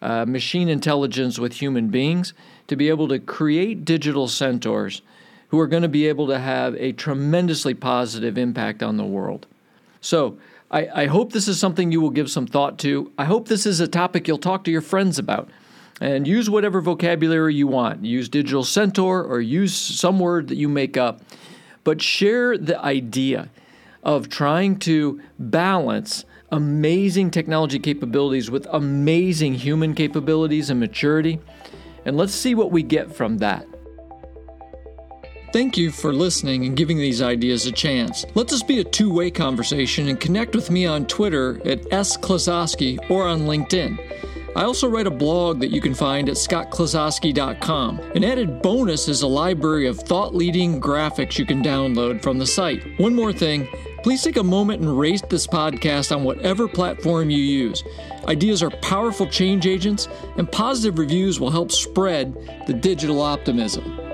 uh, 0.03 0.27
machine 0.27 0.69
intelligence 0.69 1.39
with 1.39 1.55
human 1.55 1.89
beings 1.89 2.35
to 2.67 2.77
be 2.77 2.89
able 2.89 3.09
to 3.09 3.19
create 3.19 3.85
digital 3.85 4.27
centaurs 4.27 5.03
who 5.49 5.61
are 5.61 5.67
going 5.69 5.83
to 5.83 5.89
be 5.89 6.09
able 6.09 6.27
to 6.27 6.39
have 6.39 6.75
a 6.75 6.93
tremendously 6.93 7.73
positive 7.73 8.37
impact 8.37 8.83
on 8.83 8.97
the 8.97 9.05
world. 9.05 9.47
So, 10.01 10.39
I, 10.71 11.03
I, 11.03 11.07
hope 11.07 11.33
this 11.33 11.47
is 11.47 11.61
something 11.61 11.93
you 11.93 12.01
will 12.01 12.11
give 12.11 12.31
some 12.31 12.47
thought 12.47 12.79
to. 12.81 13.13
I 13.17 13.25
hope 13.25 13.49
this 13.49 13.67
is 13.67 13.79
a 13.81 13.87
topic 13.87 14.27
you'll 14.27 14.39
talk 14.39 14.65
to 14.65 14.71
your 14.71 14.81
friends 14.81 15.19
about. 15.19 15.49
And 16.01 16.27
use 16.27 16.51
whatever 16.51 16.81
vocabulary 16.81 17.55
you 17.55 17.67
want. 17.67 18.05
Use 18.05 18.29
digital 18.29 18.65
centaur 18.65 19.23
or 19.23 19.41
use 19.41 19.75
some 19.75 20.19
word 20.19 20.49
that 20.49 20.57
you 20.57 20.69
make 20.69 20.97
up. 20.97 21.23
But 21.85 22.03
share 22.03 22.59
the 22.59 22.79
idea 22.81 23.49
of 24.03 24.29
trying 24.29 24.79
to 24.81 25.21
balance 25.39 26.25
amazing 26.51 27.31
technology 27.31 27.79
capabilities 27.79 28.51
with 28.51 28.67
amazing 28.71 29.55
human 29.55 29.95
capabilities 29.95 30.69
and 30.69 30.79
maturity. 30.79 31.41
And 32.05 32.17
let's 32.17 32.35
see 32.35 32.55
what 32.55 32.71
we 32.71 32.83
get 32.83 33.15
from 33.15 33.39
that. 33.39 33.67
Thank 35.57 35.79
you 35.79 35.91
for 35.91 36.13
listening 36.13 36.67
and 36.67 36.77
giving 36.77 36.99
these 36.99 37.23
ideas 37.23 37.65
a 37.65 37.73
chance. 37.73 38.27
Let 38.35 38.47
this 38.47 38.63
be 38.63 38.81
a 38.81 38.85
two 38.85 39.11
way 39.11 39.31
conversation 39.31 40.09
and 40.09 40.21
connect 40.21 40.55
with 40.55 40.71
me 40.71 40.85
on 40.85 41.07
Twitter 41.07 41.63
at 41.67 41.81
sklosowski 41.85 42.99
or 43.11 43.27
on 43.27 43.47
LinkedIn. 43.47 43.99
I 44.55 44.65
also 44.65 44.87
write 44.87 45.07
a 45.07 45.11
blog 45.11 45.61
that 45.61 45.71
you 45.71 45.81
can 45.81 45.95
find 45.95 46.29
at 46.29 46.35
scottklosowski.com. 46.35 48.01
An 48.15 48.23
added 48.23 48.61
bonus 48.61 49.09
is 49.09 49.23
a 49.23 49.27
library 49.27 49.87
of 49.87 49.99
thought 49.99 50.35
leading 50.35 50.79
graphics 50.79 51.39
you 51.39 51.47
can 51.47 51.63
download 51.63 52.23
from 52.23 52.37
the 52.37 52.47
site. 52.47 53.01
One 53.01 53.15
more 53.15 53.33
thing 53.33 53.67
please 54.03 54.23
take 54.23 54.37
a 54.37 54.43
moment 54.45 54.83
and 54.83 54.99
rate 54.99 55.27
this 55.31 55.47
podcast 55.47 56.15
on 56.15 56.23
whatever 56.23 56.69
platform 56.69 57.31
you 57.31 57.39
use. 57.39 57.83
Ideas 58.29 58.63
are 58.63 58.71
powerful 58.71 59.27
change 59.27 59.67
agents, 59.67 60.07
and 60.37 60.53
positive 60.53 60.99
reviews 60.99 61.41
will 61.41 61.51
help 61.51 61.73
spread 61.73 62.35
the 62.67 62.75
digital 62.75 63.23
optimism. 63.23 64.06